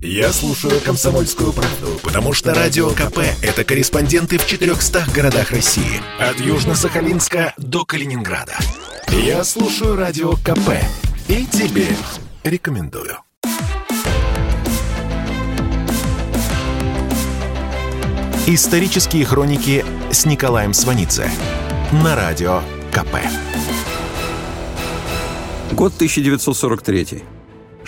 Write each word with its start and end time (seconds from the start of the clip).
Я 0.00 0.32
слушаю 0.32 0.80
«Комсомольскую 0.80 1.52
правду», 1.52 1.98
потому 2.04 2.32
что 2.32 2.54
«Радио 2.54 2.90
КП»— 2.90 3.18
это 3.42 3.64
корреспонденты 3.64 4.38
в 4.38 4.46
400 4.46 5.06
городах 5.12 5.50
России. 5.50 6.00
От 6.20 6.36
Южно-Сахалинска 6.36 7.52
до 7.56 7.84
Калининграда. 7.84 8.56
Я 9.08 9.42
слушаю 9.42 9.96
«Радио 9.96 10.34
КП» 10.34 10.70
и 11.26 11.44
тебе 11.46 11.88
рекомендую. 12.44 13.18
Исторические 18.46 19.24
хроники 19.24 19.84
с 20.12 20.24
Николаем 20.26 20.74
Сванидзе 20.74 21.28
на 21.90 22.14
Радио 22.14 22.62
КП. 22.92 23.16
Год 25.72 25.92
1943. 25.96 27.37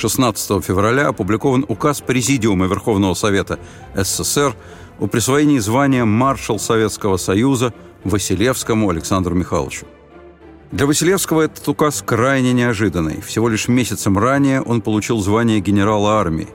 16 0.00 0.64
февраля 0.64 1.08
опубликован 1.08 1.66
указ 1.68 2.00
Президиума 2.00 2.64
Верховного 2.64 3.12
Совета 3.12 3.58
СССР 3.94 4.56
о 4.98 5.06
присвоении 5.08 5.58
звания 5.58 6.06
маршал 6.06 6.58
Советского 6.58 7.18
Союза 7.18 7.74
Василевскому 8.04 8.88
Александру 8.88 9.34
Михайловичу. 9.34 9.86
Для 10.72 10.86
Василевского 10.86 11.42
этот 11.42 11.68
указ 11.68 12.02
крайне 12.02 12.54
неожиданный. 12.54 13.20
Всего 13.20 13.50
лишь 13.50 13.68
месяцем 13.68 14.16
ранее 14.16 14.62
он 14.62 14.80
получил 14.80 15.20
звание 15.20 15.60
генерала 15.60 16.18
армии. 16.18 16.48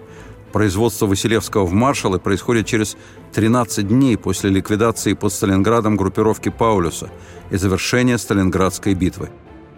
Производство 0.51 1.05
Василевского 1.05 1.67
в 1.67 1.73
маршалы 1.73 2.17
происходит 2.17 2.65
через 2.65 2.97
13 3.33 3.87
дней 3.87 4.17
после 4.17 4.49
ликвидации 4.49 5.13
под 5.13 5.31
Сталинградом 5.31 5.97
группировки 5.97 6.49
Паулюса 6.49 7.11
и 7.51 7.57
завершения 7.57 8.17
Сталинградской 8.17 8.95
битвы. 8.95 9.29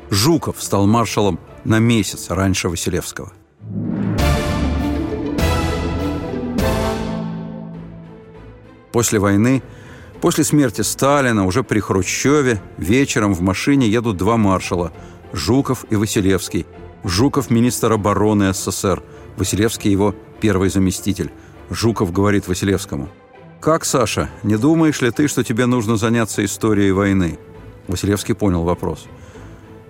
Жуков 0.10 0.64
стал 0.64 0.88
маршалом 0.88 1.38
на 1.66 1.80
месяц 1.80 2.30
раньше 2.30 2.70
Василевского. 2.70 3.34
После 8.92 9.20
войны, 9.20 9.62
после 10.22 10.44
смерти 10.44 10.82
Сталина, 10.82 11.46
уже 11.46 11.64
при 11.64 11.80
Хрущеве, 11.80 12.62
вечером 12.78 13.34
в 13.34 13.42
машине 13.42 13.88
едут 13.88 14.18
два 14.18 14.38
маршала– 14.38 14.92
Жуков 15.34 15.86
и 15.90 15.96
Василевский. 15.96 16.66
Жуков– 17.04 17.50
министр 17.50 17.94
обороны 17.94 18.54
СССР, 18.54 19.04
Василевский– 19.36 19.92
его 19.92 20.16
первый 20.40 20.70
заместитель. 20.70 21.32
Жуков 21.70 22.14
говорит 22.14 22.48
Василевскому. 22.48 23.10
«Как, 23.60 23.86
Саша, 23.86 24.30
не 24.44 24.56
думаешь 24.56 25.02
ли 25.02 25.12
ты, 25.12 25.28
что 25.28 25.44
тебе 25.44 25.66
нужно 25.66 25.98
заняться 25.98 26.46
историей 26.46 26.92
войны?» 26.92 27.38
Василевский 27.88 28.36
понял 28.36 28.64
вопрос. 28.64 29.08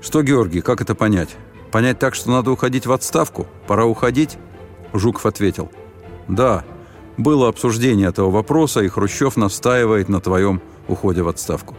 «Что, 0.02 0.24
Георгий, 0.24 0.62
как 0.62 0.82
это 0.82 0.96
понять? 0.96 1.36
Понять 1.72 2.00
так, 2.00 2.16
что 2.16 2.32
надо 2.32 2.52
уходить 2.52 2.86
в 2.86 2.92
отставку? 2.92 3.46
Пора 3.68 3.86
уходить?» 3.86 4.38
Жуков 4.94 5.26
ответил. 5.26 5.72
«Да, 6.28 6.64
было 7.18 7.50
обсуждение 7.50 8.08
этого 8.10 8.30
вопроса, 8.32 8.82
и 8.82 8.88
Хрущев 8.88 9.38
настаивает 9.38 10.10
на 10.10 10.22
твоем 10.22 10.62
уходе 10.88 11.22
в 11.22 11.28
отставку». 11.28 11.76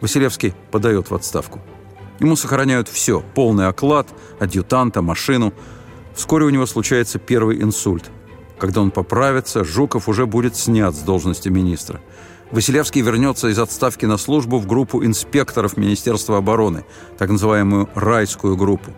Василевский 0.00 0.54
подает 0.70 1.10
в 1.10 1.14
отставку. 1.14 1.60
Ему 2.20 2.36
сохраняют 2.36 2.88
все– 2.88 3.22
полный 3.34 3.66
оклад, 3.66 4.08
адъютанта, 4.38 5.02
машину. 5.02 5.52
Вскоре 6.14 6.44
у 6.44 6.50
него 6.50 6.66
случается 6.66 7.18
первый 7.18 7.62
инсульт. 7.62 8.10
Когда 8.58 8.82
он 8.82 8.90
поправится, 8.90 9.64
Жуков 9.64 10.08
уже 10.08 10.26
будет 10.26 10.54
снят 10.54 10.94
с 10.94 10.98
должности 10.98 11.48
министра. 11.48 12.00
Василевский 12.50 13.00
вернется 13.00 13.48
из 13.48 13.58
отставки 13.58 14.04
на 14.06 14.18
службу 14.18 14.58
в 14.58 14.66
группу 14.66 15.04
инспекторов 15.04 15.76
Министерства 15.76 16.36
обороны, 16.36 16.84
так 17.16 17.30
называемую 17.30 17.88
«райскую 17.94 18.56
группу». 18.56 18.90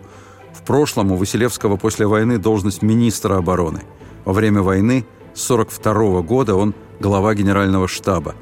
В 0.53 0.65
прошлом 0.65 1.11
у 1.11 1.15
Василевского 1.15 1.77
после 1.77 2.07
войны 2.07 2.37
должность 2.37 2.81
министра 2.81 3.37
обороны. 3.37 3.83
Во 4.25 4.33
время 4.33 4.61
войны 4.61 5.05
1942 5.33 6.21
года 6.21 6.55
он 6.55 6.75
глава 6.99 7.33
генерального 7.33 7.87
штаба. 7.87 8.35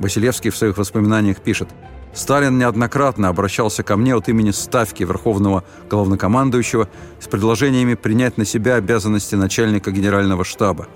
Василевский 0.00 0.50
в 0.50 0.56
своих 0.56 0.76
воспоминаниях 0.76 1.40
пишет 1.40 1.68
«Сталин 2.12 2.58
неоднократно 2.58 3.28
обращался 3.28 3.82
ко 3.82 3.96
мне 3.96 4.14
от 4.14 4.28
имени 4.28 4.50
Ставки 4.50 5.04
Верховного 5.04 5.62
Главнокомандующего 5.88 6.88
с 7.20 7.28
предложениями 7.28 7.94
принять 7.94 8.38
на 8.38 8.44
себя 8.44 8.74
обязанности 8.74 9.36
начальника 9.36 9.92
генерального 9.92 10.44
штаба. 10.44 10.88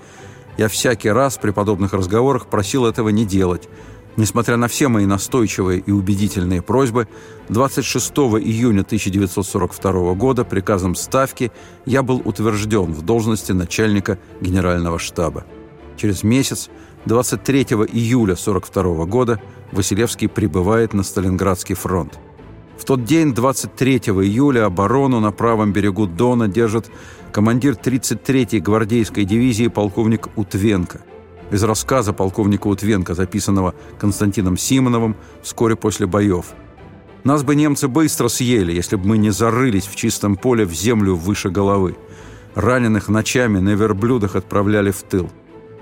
Я 0.57 0.67
всякий 0.67 1.09
раз 1.09 1.37
при 1.37 1.51
подобных 1.51 1.93
разговорах 1.93 2.47
просил 2.47 2.85
этого 2.85 3.09
не 3.09 3.25
делать. 3.25 3.69
Несмотря 4.17 4.57
на 4.57 4.67
все 4.67 4.89
мои 4.89 5.05
настойчивые 5.05 5.79
и 5.79 5.91
убедительные 5.91 6.61
просьбы, 6.61 7.07
26 7.49 8.11
июня 8.41 8.81
1942 8.81 10.13
года 10.15 10.43
приказом 10.43 10.95
Ставки 10.95 11.51
я 11.85 12.03
был 12.03 12.21
утвержден 12.25 12.91
в 12.91 13.03
должности 13.03 13.53
начальника 13.53 14.19
генерального 14.41 14.99
штаба. 14.99 15.45
Через 15.95 16.23
месяц, 16.23 16.69
23 17.05 17.61
июля 17.61 18.33
1942 18.33 19.05
года, 19.05 19.41
Василевский 19.71 20.27
прибывает 20.27 20.93
на 20.93 21.03
Сталинградский 21.03 21.75
фронт. 21.75 22.19
В 22.77 22.83
тот 22.83 23.05
день, 23.05 23.33
23 23.33 23.97
июля, 23.97 24.65
оборону 24.65 25.19
на 25.19 25.31
правом 25.31 25.71
берегу 25.71 26.07
Дона 26.07 26.47
держит 26.47 26.91
командир 27.31 27.75
33-й 27.75 28.59
гвардейской 28.59 29.23
дивизии 29.23 29.67
полковник 29.67 30.29
Утвенко. 30.35 31.01
Из 31.51 31.63
рассказа 31.63 32.13
полковника 32.13 32.67
Утвенко, 32.67 33.13
записанного 33.13 33.75
Константином 33.99 34.57
Симоновым 34.57 35.17
вскоре 35.43 35.75
после 35.75 36.07
боев. 36.07 36.53
«Нас 37.25 37.43
бы 37.43 37.55
немцы 37.55 37.89
быстро 37.89 38.29
съели, 38.29 38.71
если 38.71 38.95
бы 38.95 39.05
мы 39.05 39.17
не 39.17 39.31
зарылись 39.31 39.85
в 39.85 39.95
чистом 39.95 40.37
поле 40.37 40.65
в 40.65 40.73
землю 40.73 41.15
выше 41.15 41.49
головы. 41.49 41.97
Раненых 42.55 43.09
ночами 43.09 43.59
на 43.59 43.75
верблюдах 43.75 44.35
отправляли 44.35 44.91
в 44.91 45.03
тыл. 45.03 45.29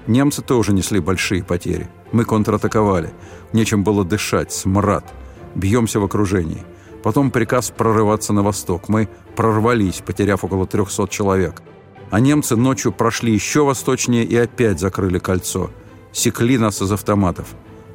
Немцы 0.07 0.41
тоже 0.41 0.74
несли 0.74 1.00
большие 1.00 1.44
потери. 1.44 1.88
Мы 2.12 2.25
контратаковали. 2.25 3.13
Нечем 3.53 3.84
было 3.84 4.03
дышать, 4.03 4.51
смрад. 4.51 5.06
Бьемся 5.53 6.00
в 6.00 6.03
окружении. 6.03 6.63
Потом 7.03 7.31
приказ 7.31 7.69
прорываться 7.69 8.34
на 8.34 8.41
восток. 8.41 8.90
Мы 8.90 9.07
прорвались, 9.36 10.01
потеряв 10.06 10.44
около 10.44 10.66
300 10.66 11.07
человек. 11.07 11.62
А 12.09 12.19
немцы 12.19 12.55
ночью 12.55 12.91
прошли 12.91 13.33
еще 13.33 13.63
восточнее 13.63 14.23
и 14.23 14.35
опять 14.35 14.79
закрыли 14.79 15.19
кольцо. 15.19 15.69
Секли 16.11 16.57
нас 16.57 16.81
из 16.81 16.91
автоматов. 16.91 17.47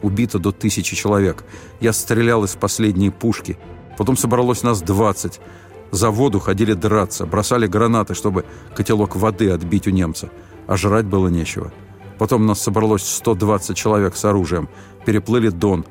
Убито 0.02 0.38
до 0.38 0.52
тысячи 0.52 0.94
человек. 0.94 1.44
Я 1.80 1.92
стрелял 1.92 2.44
из 2.44 2.54
последней 2.54 3.10
пушки. 3.10 3.58
Потом 3.98 4.16
собралось 4.16 4.62
нас 4.62 4.82
20. 4.82 5.40
За 5.90 6.10
воду 6.10 6.40
ходили 6.40 6.74
драться, 6.74 7.26
бросали 7.26 7.66
гранаты, 7.66 8.14
чтобы 8.14 8.44
котелок 8.74 9.16
воды 9.16 9.50
отбить 9.50 9.86
у 9.86 9.90
немца. 9.90 10.30
А 10.66 10.76
жрать 10.76 11.06
было 11.06 11.28
нечего. 11.28 11.72
Потом 12.18 12.46
нас 12.46 12.60
собралось 12.62 13.04
120 13.04 13.76
человек 13.76 14.16
с 14.16 14.24
оружием. 14.24 14.68
Переплыли 15.04 15.48
Дон. 15.48 15.84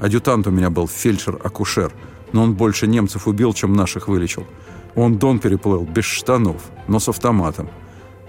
Адъютант 0.00 0.46
у 0.46 0.50
меня 0.50 0.70
был 0.70 0.86
фельдшер-акушер– 0.86 1.92
но 2.32 2.42
он 2.42 2.54
больше 2.54 2.86
немцев 2.86 3.26
убил, 3.26 3.52
чем 3.52 3.72
наших 3.72 4.08
вылечил. 4.08 4.46
Он 4.94 5.18
Дон 5.18 5.38
переплыл, 5.38 5.84
без 5.84 6.04
штанов, 6.04 6.70
но 6.88 6.98
с 6.98 7.08
автоматом. 7.08 7.70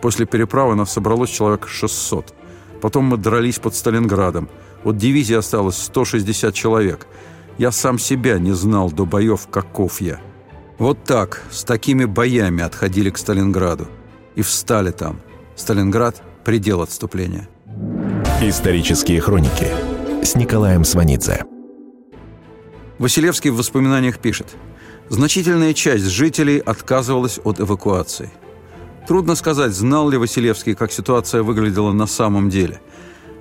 После 0.02 0.26
переправы 0.26 0.76
нас 0.76 0.92
собралось 0.92 1.30
человек 1.30 1.68
600. 1.68 2.34
Потом 2.82 3.06
мы 3.06 3.18
дрались 3.18 3.60
под 3.60 3.76
Сталинградом. 3.76 4.50
Вот 4.84 4.98
дивизии 4.98 5.36
осталось 5.36 5.78
160 5.78 6.54
человек. 6.54 7.08
Я 7.58 7.72
сам 7.72 8.00
себя 8.00 8.40
не 8.40 8.54
знал 8.54 8.92
до 8.92 9.06
боев, 9.06 9.48
каков 9.52 10.02
я. 10.02 10.20
Вот 10.80 11.04
так, 11.04 11.44
с 11.52 11.64
такими 11.64 12.06
боями 12.06 12.64
отходили 12.64 13.12
к 13.12 13.18
Сталинграду. 13.18 13.88
И 14.36 14.42
встали 14.42 14.92
там. 14.92 15.20
Сталинград– 15.56 16.24
предел 16.44 16.82
отступления. 16.82 17.48
Исторические 18.42 19.22
хроники 19.22 19.68
с 20.24 20.36
Николаем 20.36 20.84
Сванидзе. 20.84 21.46
Василевский 22.98 23.52
в 23.52 23.58
воспоминаниях 23.58 24.20
пишет 24.20 24.48
«Значительная 25.12 25.74
часть 25.74 26.06
жителей 26.06 26.60
отказывалась 26.60 27.38
от 27.44 27.60
эвакуации. 27.60 28.32
Трудно 29.10 29.36
сказать, 29.36 29.74
знал 29.74 30.10
ли 30.10 30.16
Василевский, 30.18 30.74
как 30.74 30.94
ситуация 30.94 31.44
выглядела 31.44 31.92
на 31.92 32.08
самом 32.08 32.50
деле. 32.50 32.80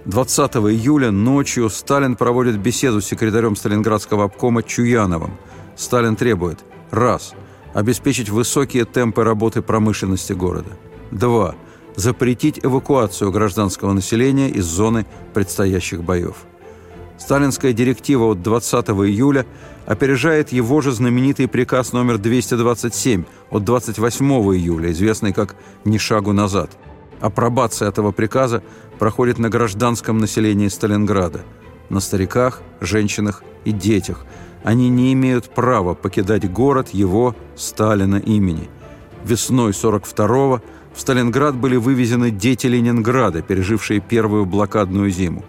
20 0.04 0.56
июля 0.56 1.12
ночью 1.12 1.70
Сталин 1.70 2.16
проводит 2.16 2.58
беседу 2.58 3.00
с 3.00 3.06
секретарем 3.06 3.54
Сталинградского 3.54 4.24
обкома 4.24 4.64
Чуяновым. 4.64 5.38
Сталин 5.76 6.16
требует 6.16 6.58
Раз. 6.90 7.34
Обеспечить 7.72 8.30
высокие 8.30 8.84
темпы 8.84 9.22
работы 9.22 9.62
промышленности 9.62 10.32
города. 10.32 10.76
Два. 11.12 11.54
Запретить 11.94 12.58
эвакуацию 12.64 13.30
гражданского 13.30 13.92
населения 13.92 14.48
из 14.48 14.64
зоны 14.64 15.06
предстоящих 15.34 16.02
боев. 16.02 16.46
Сталинская 17.20 17.74
директива 17.74 18.24
от 18.24 18.42
20 18.42 18.88
июля 18.88 19.44
опережает 19.86 20.52
его 20.52 20.80
же 20.80 20.90
знаменитый 20.90 21.48
приказ 21.48 21.92
номер 21.92 22.16
227 22.16 23.24
от 23.50 23.62
28 23.62 24.26
июля, 24.56 24.90
известный 24.90 25.34
как 25.34 25.54
«Ни 25.84 25.98
шагу 25.98 26.32
назад». 26.32 26.70
Апробация 27.20 27.88
этого 27.88 28.10
приказа 28.10 28.62
проходит 28.98 29.38
на 29.38 29.50
гражданском 29.50 30.16
населении 30.16 30.68
Сталинграда, 30.68 31.42
на 31.90 32.00
стариках, 32.00 32.62
женщинах 32.80 33.44
и 33.66 33.72
детях. 33.72 34.24
Они 34.64 34.88
не 34.88 35.12
имеют 35.12 35.50
права 35.50 35.94
покидать 35.94 36.50
город 36.50 36.88
его, 36.88 37.36
Сталина, 37.54 38.16
имени. 38.16 38.70
Весной 39.24 39.72
42-го 39.72 40.62
В 40.94 41.00
Сталинград 41.00 41.54
были 41.54 41.76
вывезены 41.76 42.30
дети 42.30 42.66
Ленинграда, 42.66 43.42
пережившие 43.42 44.00
первую 44.00 44.46
блокадную 44.46 45.10
зиму. 45.10 45.44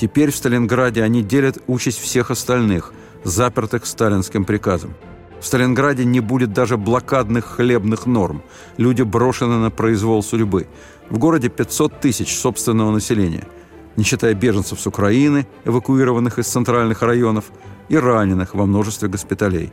Теперь 0.00 0.30
в 0.30 0.36
Сталинграде 0.36 1.02
они 1.02 1.22
делят 1.22 1.58
участь 1.66 1.98
всех 1.98 2.30
остальных, 2.30 2.94
запертых 3.22 3.84
сталинским 3.84 4.46
приказом. 4.46 4.94
В 5.42 5.44
Сталинграде 5.44 6.06
не 6.06 6.20
будет 6.20 6.54
даже 6.54 6.78
блокадных 6.78 7.44
хлебных 7.44 8.06
норм. 8.06 8.42
Люди 8.78 9.02
брошены 9.02 9.58
на 9.58 9.70
произвол 9.70 10.22
судьбы. 10.22 10.68
В 11.10 11.18
городе 11.18 11.50
500 11.50 12.00
тысяч 12.00 12.34
собственного 12.34 12.90
населения, 12.92 13.46
не 13.96 14.04
считая 14.04 14.32
беженцев 14.32 14.80
с 14.80 14.86
Украины, 14.86 15.46
эвакуированных 15.66 16.38
из 16.38 16.46
центральных 16.46 17.02
районов, 17.02 17.50
и 17.90 17.96
раненых 17.98 18.54
во 18.54 18.64
множестве 18.64 19.10
госпиталей. 19.10 19.70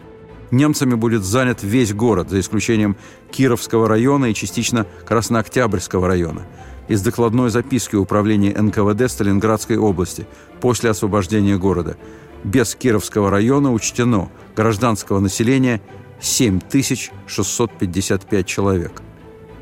Немцами 0.51 0.95
будет 0.95 1.23
занят 1.23 1.63
весь 1.63 1.93
город, 1.93 2.29
за 2.29 2.41
исключением 2.41 2.97
Кировского 3.31 3.87
района 3.87 4.25
и 4.25 4.33
частично 4.33 4.85
Краснооктябрьского 5.05 6.05
района. 6.05 6.45
Из 6.87 7.01
докладной 7.01 7.49
записки 7.49 7.95
Управления 7.95 8.55
НКВД 8.57 9.11
Сталинградской 9.11 9.77
области 9.77 10.25
после 10.61 10.89
освобождения 10.89 11.57
города. 11.57 11.97
Без 12.43 12.75
Кировского 12.75 13.29
района 13.29 13.73
учтено 13.73 14.29
гражданского 14.55 15.19
населения 15.19 15.81
7655 16.21 18.45
человек. 18.45 19.01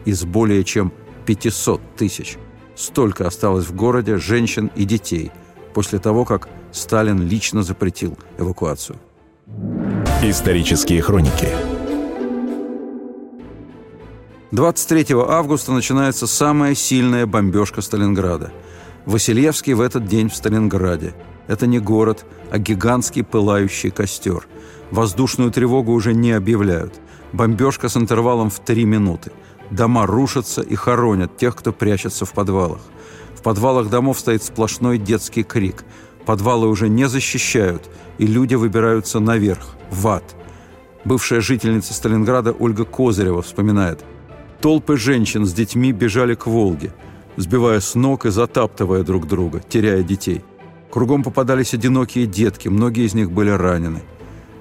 Из 0.05 0.23
более 0.23 0.63
чем 0.63 0.93
500 1.25 1.81
тысяч. 1.95 2.37
Столько 2.75 3.25
осталось 3.25 3.65
в 3.65 3.75
городе 3.75 4.17
женщин 4.17 4.69
и 4.75 4.85
детей 4.85 5.31
после 5.73 5.97
того, 5.97 6.25
как 6.25 6.47
Сталин 6.71 7.27
лично 7.27 7.63
запретил 7.63 8.19
эвакуацию. 8.37 8.99
Исторические 10.21 11.01
хроники 11.01 11.74
23 14.55 15.07
августа 15.17 15.73
начинается 15.73 16.27
самая 16.27 16.75
сильная 16.75 17.25
бомбежка 17.25 17.81
Сталинграда. 17.81 18.53
Василевский 19.05 19.73
в 19.73 19.81
этот 19.81 20.05
день 20.05 20.29
в 20.29 20.35
Сталинграде. 20.35 21.13
Это 21.47 21.67
не 21.67 21.79
город, 21.79 22.25
а 22.51 22.57
гигантский 22.57 23.25
пылающий 23.25 23.91
костер. 23.91 24.47
Воздушную 24.91 25.51
тревогу 25.51 25.91
уже 25.91 26.13
не 26.13 26.31
объявляют. 26.31 26.93
Бомбежка 27.33 27.89
с 27.89 27.97
интервалом 27.97 28.49
в 28.49 28.59
три 28.59 28.85
минуты. 28.85 29.33
Дома 29.71 30.05
рушатся 30.05 30.61
и 30.61 30.75
хоронят 30.75 31.35
тех, 31.35 31.53
кто 31.57 31.73
прячется 31.73 32.23
в 32.23 32.31
подвалах. 32.31 32.79
В 33.37 33.41
подвалах 33.41 33.89
домов 33.89 34.17
стоит 34.17 34.41
сплошной 34.41 34.97
детский 34.97 35.43
крик. 35.43 35.83
Подвалы 36.25 36.69
уже 36.69 36.87
не 36.87 37.09
защищают, 37.09 37.89
и 38.19 38.25
люди 38.25 38.55
выбираются 38.55 39.19
наверх, 39.19 39.75
в 39.91 40.07
ад. 40.07 40.23
Бывшая 41.03 41.41
жительница 41.41 41.93
Сталинграда 41.93 42.53
Ольга 42.53 42.85
Козырева 42.85 43.41
вспоминает. 43.41 44.05
Толпы 44.65 44.97
женщин 44.97 45.45
с 45.45 45.53
детьми 45.53 45.91
бежали 45.91 46.33
к 46.33 46.47
Волге, 46.47 46.91
сбивая 47.37 47.79
с 47.79 47.93
ног 47.93 48.25
и 48.25 48.31
затаптывая 48.31 49.03
друг 49.03 49.27
друга, 49.27 49.59
теряя 49.59 50.01
детей. 50.01 50.43
Кругом 50.89 51.21
попадались 51.21 51.75
одинокие 51.75 52.25
детки, 52.25 52.67
многие 52.67 53.05
из 53.05 53.13
них 53.13 53.29
были 53.29 53.51
ранены. 53.51 54.01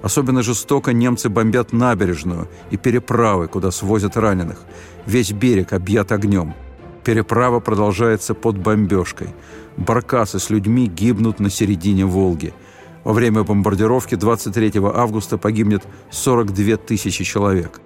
Особенно 0.03 0.43
жестоко 0.43 0.93
немцы 0.93 1.31
бомбят 1.31 1.73
набережную 1.73 2.49
и 2.71 2.77
переправы, 2.77 3.49
куда 3.49 3.71
свозят 3.71 4.19
раненых. 4.19 4.59
Весь 5.07 5.33
берег 5.33 5.73
объят 5.73 6.13
огнем. 6.13 6.53
Переправа 7.03 7.61
продолжается 7.61 8.35
под 8.35 8.59
бомбежкой. 8.59 9.29
Баркасы 9.79 10.39
с 10.39 10.51
людьми 10.51 10.87
гибнут 10.87 11.41
на 11.41 11.49
середине 11.49 12.05
Волги. 12.05 12.53
Во 13.05 13.15
время 13.15 13.43
бомбардировки 13.43 14.17
23 14.17 14.73
августа 14.85 15.39
погибнет 15.39 15.83
42 16.11 16.77
тысячи 16.77 17.25
человек. 17.25 17.81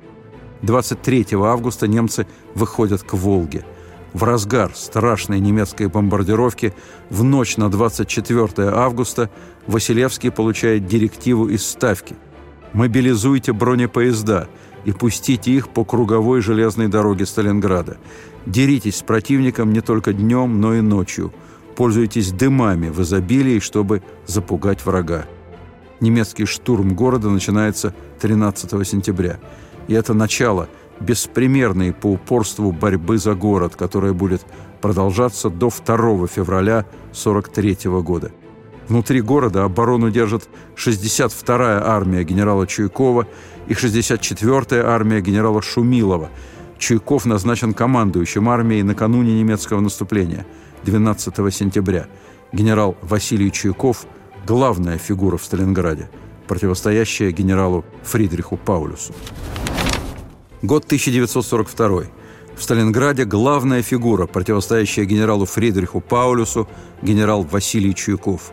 23 0.62 1.26
августа 1.32 1.86
немцы 1.86 2.26
выходят 2.54 3.02
к 3.02 3.14
Волге– 3.14 3.64
в 4.12 4.24
разгар 4.24 4.72
страшной 4.74 5.38
немецкой 5.38 5.88
бомбардировки 5.88 6.74
в 7.10 7.22
ночь 7.24 7.56
на 7.56 7.70
24 7.70 8.70
августа 8.70 9.30
Василевский 9.66 10.30
получает 10.30 10.86
директиву 10.86 11.48
из 11.48 11.66
Ставки. 11.66 12.16
«Мобилизуйте 12.72 13.52
бронепоезда 13.52 14.48
и 14.84 14.92
пустите 14.92 15.52
их 15.52 15.68
по 15.68 15.84
круговой 15.84 16.40
железной 16.40 16.88
дороге 16.88 17.26
Сталинграда. 17.26 17.98
Деритесь 18.46 18.96
с 18.96 19.02
противником 19.02 19.72
не 19.72 19.82
только 19.82 20.12
днем, 20.12 20.60
но 20.60 20.74
и 20.74 20.80
ночью. 20.80 21.32
Пользуйтесь 21.76 22.32
дымами 22.32 22.88
в 22.88 23.02
изобилии, 23.02 23.60
чтобы 23.60 24.02
запугать 24.26 24.84
врага». 24.84 25.26
Немецкий 26.00 26.44
штурм 26.44 26.94
города 26.94 27.28
начинается 27.28 27.94
13 28.20 28.86
сентября. 28.86 29.38
И 29.88 29.94
это 29.94 30.14
начало– 30.14 30.68
беспримерной 31.00 31.92
по 31.92 32.08
упорству 32.08 32.72
борьбы 32.72 33.18
за 33.18 33.34
город, 33.34 33.76
которая 33.76 34.12
будет 34.12 34.44
продолжаться 34.80 35.50
до 35.50 35.70
2 35.70 36.26
февраля 36.26 36.78
1943 37.12 37.90
года. 38.02 38.32
Внутри 38.88 39.20
города 39.20 39.64
оборону 39.64 40.10
держит 40.10 40.48
62-я 40.76 41.82
армия 41.84 42.24
генерала 42.24 42.66
Чуйкова 42.66 43.26
и 43.66 43.74
64-я 43.74 44.86
армия 44.86 45.20
генерала 45.20 45.60
Шумилова. 45.60 46.30
Чуйков 46.78 47.26
назначен 47.26 47.74
командующим 47.74 48.48
армией 48.48 48.82
накануне 48.82 49.38
немецкого 49.38 49.80
наступления 49.80 50.46
12 50.84 51.54
сентября. 51.54 52.06
Генерал 52.52 52.96
Василий 53.02 53.52
Чуйков– 53.52 54.06
главная 54.46 54.96
фигура 54.96 55.36
в 55.36 55.44
Сталинграде, 55.44 56.08
противостоящая 56.46 57.30
генералу 57.30 57.84
Фридриху 58.04 58.56
Паулюсу. 58.56 59.12
Год 60.62 60.86
1942. 60.86 62.02
В 62.56 62.62
Сталинграде 62.62 63.24
главная 63.24 63.80
фигура, 63.80 64.26
противостоящая 64.26 65.04
генералу 65.04 65.44
Фридриху 65.44 66.00
Паулюсу, 66.00 66.68
генерал 67.00 67.44
Василий 67.44 67.94
Чуйков. 67.94 68.50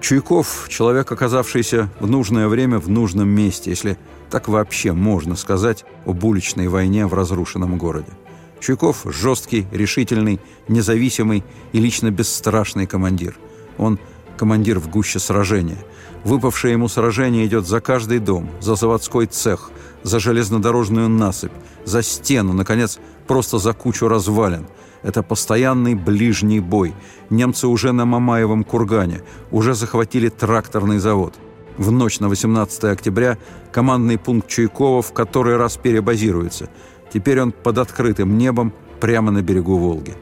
Чуйков– 0.00 0.64
человек, 0.70 1.12
оказавшийся 1.12 1.90
в 2.00 2.08
нужное 2.08 2.48
время 2.48 2.78
в 2.78 2.88
нужном 2.88 3.28
месте, 3.28 3.68
если 3.68 3.98
так 4.30 4.48
вообще 4.48 4.92
можно 4.92 5.36
сказать 5.36 5.84
об 6.06 6.24
уличной 6.24 6.68
войне 6.68 7.06
в 7.06 7.12
разрушенном 7.12 7.76
городе. 7.76 8.12
Чуйков– 8.58 9.02
жесткий, 9.04 9.66
решительный, 9.72 10.40
независимый 10.68 11.44
и 11.72 11.80
лично 11.80 12.10
бесстрашный 12.10 12.86
командир. 12.86 13.36
Он– 13.76 13.98
командир 14.38 14.78
в 14.78 14.88
гуще 14.88 15.18
сражения. 15.18 15.84
Выпавшее 16.24 16.72
ему 16.72 16.88
сражение 16.88 17.44
идет 17.44 17.66
за 17.66 17.82
каждый 17.82 18.20
дом, 18.20 18.48
за 18.62 18.74
заводской 18.74 19.26
цех– 19.26 19.70
за 20.02 20.20
железнодорожную 20.20 21.08
насыпь, 21.08 21.52
за 21.84 22.02
стену, 22.02 22.52
наконец, 22.52 22.98
просто 23.26 23.58
за 23.58 23.72
кучу 23.72 24.08
развалин. 24.08 24.66
Это 25.02 25.22
постоянный 25.22 25.94
ближний 25.94 26.60
бой. 26.60 26.94
Немцы 27.30 27.66
уже 27.66 27.92
на 27.92 28.04
Мамаевом 28.04 28.64
кургане, 28.64 29.22
уже 29.50 29.74
захватили 29.74 30.28
тракторный 30.28 30.98
завод. 30.98 31.34
В 31.78 31.90
ночь 31.90 32.20
на 32.20 32.28
18 32.28 32.84
октября 32.84 33.38
командный 33.70 34.18
пункт 34.18 34.48
Чуйкова 34.48 35.02
в 35.02 35.12
который 35.12 35.56
раз 35.56 35.76
перебазируется. 35.76 36.68
Теперь 37.12 37.40
он 37.40 37.52
под 37.52 37.78
открытым 37.78 38.38
небом 38.38 38.72
прямо 39.00 39.30
на 39.30 39.42
берегу 39.42 39.76
Волги. 39.76 40.14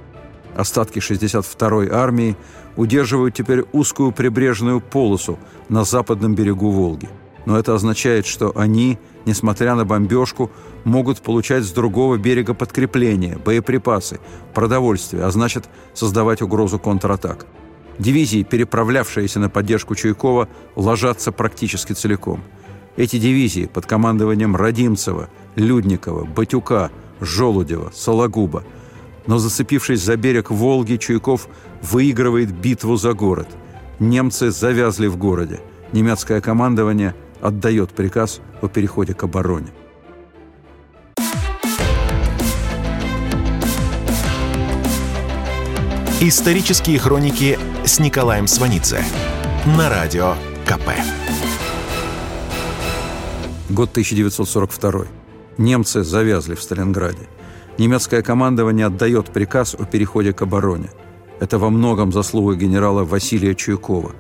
Остатки 0.56 0.98
62-й 0.98 1.88
армии 1.90 2.36
удерживают 2.76 3.34
теперь 3.34 3.64
узкую 3.72 4.12
прибрежную 4.12 4.80
полосу 4.80 5.38
на 5.68 5.84
западном 5.84 6.34
берегу 6.34 6.70
Волги. 6.70 7.08
Но 7.46 7.58
это 7.58 7.74
означает, 7.74 8.26
что 8.26 8.52
они– 8.56 8.98
несмотря 9.24 9.74
на 9.74 9.84
бомбежку, 9.84 10.50
могут 10.84 11.20
получать 11.20 11.64
с 11.64 11.70
другого 11.70 12.16
берега 12.16 12.54
подкрепления, 12.54 13.38
боеприпасы, 13.38 14.20
продовольствие, 14.52 15.24
а 15.24 15.30
значит 15.30 15.68
создавать 15.94 16.42
угрозу 16.42 16.78
контратак. 16.78 17.46
Дивизии, 17.98 18.42
переправлявшиеся 18.42 19.40
на 19.40 19.48
поддержку 19.48 19.94
Чуйкова, 19.94 20.48
ложатся 20.74 21.32
практически 21.32 21.92
целиком. 21.92 22.42
Эти 22.96 23.18
дивизии 23.18 23.66
под 23.66 23.86
командованием 23.86 24.56
Родимцева, 24.56 25.28
Людникова, 25.56 26.24
Батюка, 26.24 26.90
Желудева, 27.20 27.92
Сологуба. 27.94 28.64
Но 29.26 29.38
зацепившись 29.38 30.02
за 30.02 30.16
берег 30.16 30.50
Волги, 30.50 30.96
Чуйков 30.96 31.48
выигрывает 31.82 32.52
битву 32.52 32.96
за 32.96 33.14
город. 33.14 33.48
Немцы 33.98 34.50
завязли 34.50 35.06
в 35.06 35.16
городе. 35.16 35.60
Немецкое 35.92 36.40
командование 36.40 37.14
отдает 37.44 37.90
приказ 37.92 38.40
о 38.62 38.68
переходе 38.68 39.12
к 39.12 39.22
обороне. 39.22 39.68
Исторические 46.20 46.98
хроники 46.98 47.58
с 47.84 47.98
Николаем 47.98 48.46
Сванидзе 48.46 49.04
на 49.76 49.90
радио 49.90 50.36
КП. 50.64 50.88
Год 53.68 53.90
1942. 53.90 55.04
Немцы 55.58 56.02
завязли 56.02 56.54
в 56.54 56.62
Сталинграде. 56.62 57.28
Немецкое 57.76 58.22
командование 58.22 58.86
отдает 58.86 59.26
приказ 59.26 59.74
о 59.74 59.84
переходе 59.84 60.32
к 60.32 60.40
обороне. 60.40 60.88
Это 61.40 61.58
во 61.58 61.68
многом 61.68 62.10
заслуга 62.10 62.54
генерала 62.54 63.04
Василия 63.04 63.54
Чуйкова. 63.54 64.12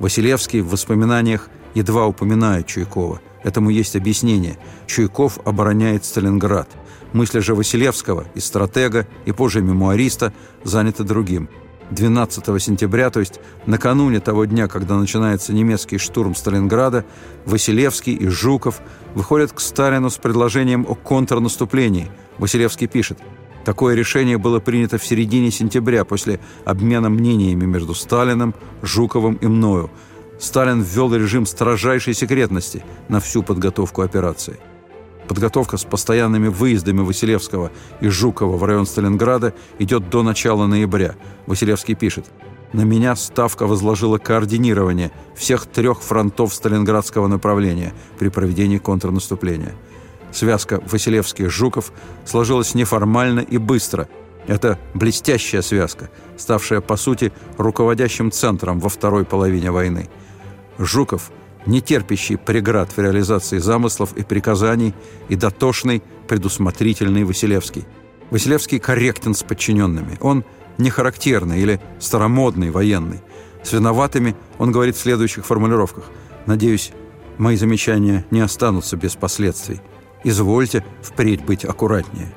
Василевский 0.00 0.62
в 0.62 0.70
воспоминаниях 0.70 1.48
едва 1.76 2.06
упоминает 2.06 2.66
Чуйкова. 2.66 3.20
Этому 3.44 3.70
есть 3.70 3.96
объяснение. 3.96 4.58
Чуйков 4.86 5.38
обороняет 5.44 6.04
Сталинград. 6.04 6.68
Мысли 7.12 7.40
же 7.40 7.54
Василевского, 7.54 8.24
и 8.34 8.40
стратега, 8.40 9.06
и 9.26 9.32
позже 9.32 9.60
мемуариста, 9.60 10.32
заняты 10.64 11.04
другим. 11.04 11.48
12 11.90 12.60
сентября, 12.60 13.10
то 13.10 13.20
есть 13.20 13.38
накануне 13.66 14.18
того 14.18 14.44
дня, 14.46 14.66
когда 14.66 14.96
начинается 14.96 15.52
немецкий 15.52 15.98
штурм 15.98 16.34
Сталинграда, 16.34 17.04
Василевский 17.44 18.14
и 18.14 18.26
Жуков 18.26 18.80
выходят 19.14 19.52
к 19.52 19.60
Сталину 19.60 20.10
с 20.10 20.16
предложением 20.16 20.84
о 20.88 20.94
контрнаступлении. 20.94 22.10
Василевский 22.38 22.88
пишет– 22.88 23.18
Такое 23.66 23.96
решение 23.96 24.38
было 24.38 24.60
принято 24.60 24.96
в 24.96 25.04
середине 25.04 25.50
сентября 25.50 26.04
после 26.04 26.38
обмена 26.64 27.10
мнениями 27.10 27.64
между 27.64 27.94
Сталиным, 27.94 28.54
Жуковым 28.80 29.34
и 29.34 29.48
мною. 29.48 29.90
Сталин 30.38 30.82
ввел 30.82 31.14
режим 31.14 31.46
строжайшей 31.46 32.14
секретности 32.14 32.84
на 33.08 33.20
всю 33.20 33.42
подготовку 33.42 34.02
операции. 34.02 34.58
Подготовка 35.28 35.76
с 35.76 35.84
постоянными 35.84 36.48
выездами 36.48 37.00
Василевского 37.00 37.72
и 38.00 38.08
Жукова 38.08 38.56
в 38.56 38.64
район 38.64 38.86
Сталинграда 38.86 39.54
идет 39.78 40.08
до 40.08 40.22
начала 40.22 40.66
ноября. 40.66 41.16
Василевский 41.46 41.94
пишет 41.94 42.26
«На 42.72 42.82
меня 42.82 43.16
Ставка 43.16 43.66
возложила 43.66 44.18
координирование 44.18 45.10
всех 45.34 45.66
трех 45.66 46.00
фронтов 46.00 46.54
Сталинградского 46.54 47.26
направления 47.26 47.92
при 48.18 48.28
проведении 48.28 48.78
контрнаступления». 48.78 49.74
Связка 50.32 50.82
Василевский-Жуков 50.86 51.92
сложилась 52.24 52.74
неформально 52.74 53.40
и 53.40 53.58
быстро. 53.58 54.08
Это 54.46 54.78
блестящая 54.94 55.62
связка, 55.62 56.10
ставшая, 56.36 56.80
по 56.80 56.96
сути, 56.96 57.32
руководящим 57.56 58.30
центром 58.30 58.78
во 58.78 58.88
второй 58.88 59.24
половине 59.24 59.70
войны. 59.70 60.08
Жуков, 60.78 61.30
не 61.66 61.80
терпящий 61.80 62.36
преград 62.36 62.90
в 62.90 62.98
реализации 62.98 63.58
замыслов 63.58 64.12
и 64.16 64.22
приказаний, 64.22 64.94
и 65.28 65.36
дотошный, 65.36 66.02
предусмотрительный 66.28 67.24
Василевский. 67.24 67.84
Василевский 68.30 68.78
корректен 68.78 69.34
с 69.34 69.42
подчиненными. 69.42 70.18
Он 70.20 70.44
не 70.78 70.90
характерный 70.90 71.60
или 71.60 71.80
старомодный 71.98 72.70
военный. 72.70 73.20
С 73.62 73.72
виноватыми 73.72 74.36
он 74.58 74.72
говорит 74.72 74.96
в 74.96 75.00
следующих 75.00 75.46
формулировках. 75.46 76.04
«Надеюсь, 76.46 76.92
мои 77.38 77.56
замечания 77.56 78.24
не 78.30 78.40
останутся 78.40 78.96
без 78.96 79.16
последствий». 79.16 79.80
Извольте 80.24 80.84
впредь 81.02 81.44
быть 81.44 81.64
аккуратнее. 81.64 82.34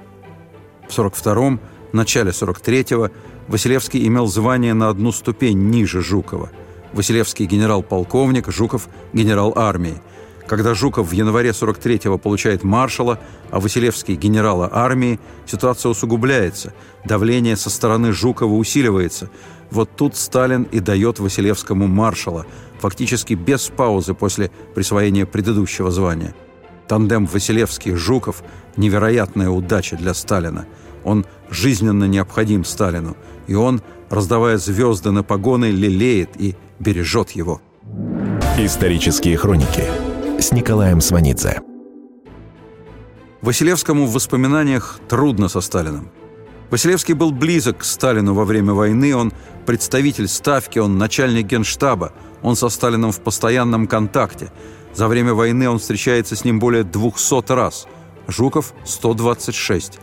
В 0.88 0.98
42-м, 0.98 1.60
начале 1.92 2.30
43-го 2.32 3.10
Василевский 3.48 4.06
имел 4.08 4.28
звание 4.28 4.76
на 4.76 4.90
одну 4.90 5.12
ступень 5.12 5.70
ниже 5.70 6.02
Жукова. 6.02 6.52
Василевский 6.94 7.46
генерал-полковник, 7.46 8.52
Жуков 8.52 8.88
генерал 9.14 9.54
армии. 9.56 10.02
Когда 10.48 10.74
Жуков 10.74 11.10
в 11.10 11.12
январе 11.12 11.52
43-го 11.52 12.18
получает 12.18 12.64
маршала, 12.64 13.20
а 13.52 13.60
Василевский 13.60 14.16
генерала 14.16 14.70
армии, 14.72 15.20
ситуация 15.46 15.90
усугубляется, 15.90 16.74
давление 17.06 17.56
со 17.56 17.70
стороны 17.70 18.12
Жукова 18.12 18.54
усиливается. 18.54 19.30
Вот 19.70 19.92
тут 19.96 20.16
Сталин 20.16 20.64
и 20.64 20.80
дает 20.80 21.20
Василевскому 21.20 21.88
маршала, 21.88 22.46
фактически 22.80 23.36
без 23.36 23.68
паузы 23.68 24.16
после 24.16 24.50
присвоения 24.74 25.28
предыдущего 25.28 25.92
звания– 25.92 26.34
Тандем 26.90 27.28
Василевский-Жуков– 27.28 28.42
невероятная 28.76 29.50
удача 29.52 29.96
для 29.96 30.16
Сталина. 30.16 30.66
Он 31.04 31.24
жизненно 31.52 32.06
необходим 32.06 32.66
Сталину, 32.66 33.16
и 33.50 33.56
он, 33.56 33.82
раздавая 34.10 34.58
звезды 34.58 35.12
на 35.12 35.24
погоны, 35.24 35.72
лелеет 35.72 36.30
и 36.40 36.56
бережет 36.80 37.32
его. 37.32 37.62
Исторические 38.58 39.36
хроники 39.38 39.84
с 40.40 40.52
Николаем 40.52 41.02
Сванидзе. 41.02 41.62
Василевскому 43.42 44.06
в 44.06 44.14
воспоминаниях 44.14 45.00
трудно 45.10 45.50
со 45.50 45.62
Сталиным. 45.62 46.10
Василевский 46.70 47.14
был 47.14 47.32
близок 47.32 47.80
к 47.80 47.84
Сталину 47.84 48.34
во 48.34 48.46
время 48.46 48.74
войны, 48.74 49.16
он 49.16 49.34
представитель 49.66 50.28
Ставки, 50.28 50.80
он 50.80 50.98
начальник 50.98 51.48
генштаба, 51.48 52.14
он 52.44 52.56
со 52.56 52.70
Сталином 52.70 53.12
в 53.12 53.20
постоянном 53.20 53.88
контакте– 53.88 54.52
за 54.94 55.08
время 55.08 55.34
войны 55.34 55.70
он 55.70 55.80
встречается 55.80 56.36
с 56.36 56.44
ним 56.44 56.60
более 56.60 56.84
200 56.84 57.52
раз. 57.52 57.88
Жуков– 58.28 58.74
126. 58.86 60.00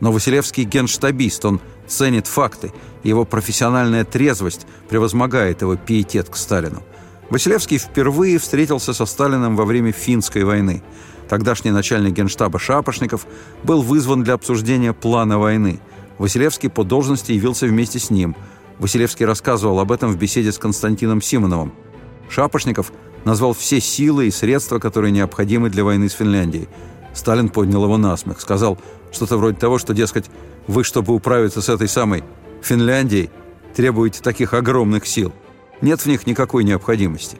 Но 0.00 0.12
Василевский 0.12 0.64
генштабист, 0.64 1.44
он 1.44 1.60
ценит 1.86 2.26
факты, 2.26 2.72
его 3.02 3.24
профессиональная 3.24 4.04
трезвость 4.04 4.66
превозмогает 4.88 5.62
его 5.62 5.76
пиетет 5.76 6.28
к 6.28 6.36
Сталину. 6.36 6.82
Василевский 7.30 7.78
впервые 7.78 8.38
встретился 8.38 8.92
со 8.92 9.06
Сталиным 9.06 9.56
во 9.56 9.64
время 9.64 9.92
финской 9.92 10.44
войны. 10.44 10.82
Тогдашний 11.28 11.72
начальник 11.72 12.12
генштаба 12.12 12.58
Шапошников 12.58 13.26
был 13.64 13.82
вызван 13.82 14.22
для 14.22 14.34
обсуждения 14.34 14.92
плана 14.92 15.38
войны. 15.38 15.80
Василевский 16.18 16.70
по 16.70 16.84
должности 16.84 17.32
явился 17.32 17.66
вместе 17.66 17.98
с 17.98 18.10
ним. 18.10 18.36
Василевский 18.78 19.26
рассказывал 19.26 19.80
об 19.80 19.90
этом 19.90 20.12
в 20.12 20.18
беседе 20.18 20.52
с 20.52 20.58
Константином 20.58 21.20
Симоновым. 21.20 21.72
Шапошников– 22.28 22.92
назвал 23.26 23.54
все 23.54 23.80
силы 23.80 24.28
и 24.28 24.30
средства, 24.30 24.78
которые 24.78 25.10
необходимы 25.10 25.68
для 25.68 25.82
войны 25.82 26.08
с 26.08 26.12
Финляндией. 26.12 26.68
Сталин 27.12 27.48
поднял 27.48 27.82
его 27.82 27.96
на 27.98 28.16
смех, 28.16 28.40
сказал 28.40 28.78
что-то 29.10 29.36
вроде 29.36 29.58
того, 29.58 29.78
что, 29.78 29.94
дескать, 29.94 30.30
вы, 30.66 30.84
чтобы 30.84 31.14
управиться 31.14 31.62
с 31.62 31.68
этой 31.68 31.88
самой 31.88 32.24
Финляндией, 32.62 33.30
требуете 33.74 34.22
таких 34.22 34.54
огромных 34.54 35.06
сил. 35.06 35.32
Нет 35.80 36.00
в 36.00 36.06
них 36.06 36.26
никакой 36.26 36.64
необходимости. 36.64 37.38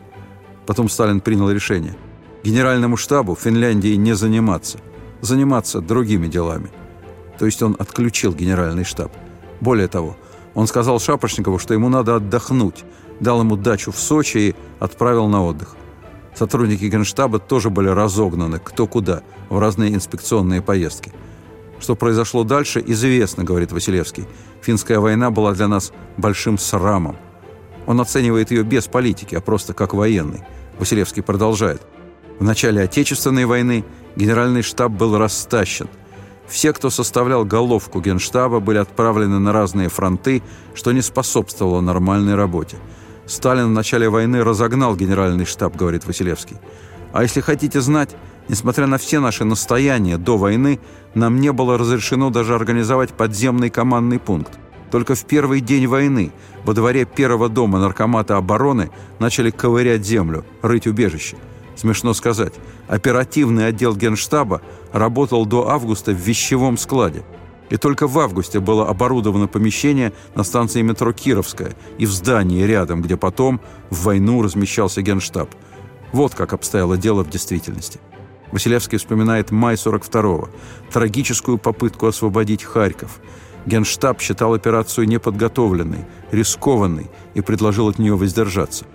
Потом 0.67 0.89
Сталин 0.89 1.21
принял 1.21 1.51
решение. 1.51 1.97
Генеральному 2.45 2.97
штабу 2.97 3.35
Финляндии 3.35 3.95
не 3.95 4.15
заниматься. 4.15 4.79
Заниматься 5.21 5.81
другими 5.81 6.29
делами. 6.29 6.71
То 7.39 7.47
есть 7.47 7.63
он 7.63 7.77
отключил 7.79 8.35
генеральный 8.35 8.85
штаб. 8.85 9.13
Более 9.61 9.89
того, 9.89 10.17
он 10.55 10.67
сказал 10.67 11.01
Шапошникову, 11.01 11.59
что 11.59 11.75
ему 11.75 11.89
надо 11.89 12.17
отдохнуть, 12.17 12.85
дал 13.21 13.41
ему 13.41 13.57
дачу 13.57 13.93
в 13.93 13.99
Сочи 13.99 14.39
и 14.39 14.55
отправил 14.79 15.29
на 15.29 15.45
отдых. 15.45 15.77
Сотрудники 16.35 16.85
Генштаба 16.85 17.39
тоже 17.39 17.71
были 17.71 17.89
разогнаны 17.89 18.59
кто 18.59 18.87
куда 18.87 19.23
в 19.49 19.59
разные 19.59 19.95
инспекционные 19.95 20.61
поездки. 20.61 21.13
Что 21.79 21.95
произошло 21.95 22.45
дальше, 22.45 22.83
известно, 22.87 23.45
говорит 23.45 23.73
Василевский. 23.73 24.27
Финская 24.63 24.99
война 24.99 25.31
была 25.31 25.53
для 25.53 25.69
нас 25.69 25.93
большим 26.17 26.59
срамом. 26.59 27.17
Он 27.87 28.01
оценивает 28.01 28.51
ее 28.51 28.63
без 28.63 28.87
политики, 28.87 29.35
а 29.35 29.41
просто 29.41 29.75
как 29.75 29.95
военный. 29.95 30.43
Василевский 30.79 31.23
продолжает. 31.23 31.83
В 32.39 32.45
начале 32.45 32.83
Отечественной 32.83 33.45
войны 33.45 33.85
генеральный 34.17 34.63
штаб 34.63 34.93
был 34.93 35.17
растащен. 35.17 35.89
Все, 36.47 36.73
кто 36.73 36.91
составлял 36.91 37.45
головку 37.45 38.01
генштаба, 38.01 38.61
были 38.61 38.79
отправлены 38.79 39.39
на 39.39 39.53
разные 39.53 39.89
фронты, 39.89 40.43
что 40.75 40.93
не 40.93 41.03
способствовало 41.03 41.81
нормальной 41.81 42.35
работе. 42.35 42.77
Сталин 43.27 43.67
в 43.67 43.71
начале 43.71 44.09
войны 44.09 44.45
разогнал 44.45 44.95
генеральный 44.95 45.45
штаб, 45.45 45.75
говорит 45.77 46.07
Василевский. 46.07 46.57
А 47.13 47.23
если 47.23 47.41
хотите 47.41 47.81
знать, 47.81 48.15
несмотря 48.49 48.87
на 48.87 48.99
все 48.99 49.21
наши 49.21 49.45
настояния 49.45 50.19
до 50.19 50.37
войны, 50.37 50.81
нам 51.15 51.41
не 51.41 51.53
было 51.53 51.79
разрешено 51.79 52.31
даже 52.31 52.55
организовать 52.55 53.11
подземный 53.11 53.71
командный 53.71 54.19
пункт. 54.19 54.59
Только 54.91 55.15
в 55.15 55.25
первый 55.25 55.61
день 55.61 55.87
войны 55.87 56.33
во 56.65 56.73
дворе 56.73 57.05
первого 57.05 57.49
дома 57.49 57.79
наркомата 57.79 58.37
обороны 58.37 58.91
начали 59.19 59.51
ковырять 59.51 60.07
землю, 60.07 60.45
рыть 60.63 60.87
убежище. 60.87 61.37
Смешно 61.75 62.15
сказать, 62.15 62.55
оперативный 62.89 63.67
отдел 63.67 63.95
генштаба 63.95 64.63
работал 64.93 65.45
до 65.45 65.69
августа 65.69 66.13
в 66.13 66.17
вещевом 66.17 66.79
складе– 66.79 67.25
и 67.71 67.77
только 67.77 68.07
в 68.07 68.19
августе 68.19 68.61
было 68.61 68.89
оборудовано 68.89 69.49
помещение 69.49 70.13
на 70.35 70.45
станции 70.45 70.83
метро 70.83 71.13
Кировская 71.13 71.75
и 71.99 72.07
в 72.07 72.11
здании 72.11 72.63
рядом, 72.63 73.03
где 73.03 73.17
потом 73.17 73.61
в 73.91 74.05
войну 74.05 74.43
размещался 74.43 75.03
генштаб. 75.03 75.51
Вот 76.13 76.35
как 76.35 76.53
обстояло 76.53 76.97
дело 76.97 77.25
в 77.25 77.31
действительности. 77.31 77.99
Василевский 78.53 78.99
вспоминает 78.99 79.51
май 79.51 79.75
42-го, 79.75 80.49
трагическую 80.93 81.59
попытку 81.59 82.07
освободить 82.07 82.65
Харьков. 82.65 83.21
Генштаб 83.67 84.21
считал 84.21 84.55
операцию 84.55 85.09
неподготовленной, 85.09 86.05
рискованной 86.31 87.11
и 87.35 87.41
предложил 87.41 87.89
от 87.89 87.99
нее 87.99 88.17
воздержаться. 88.17 88.87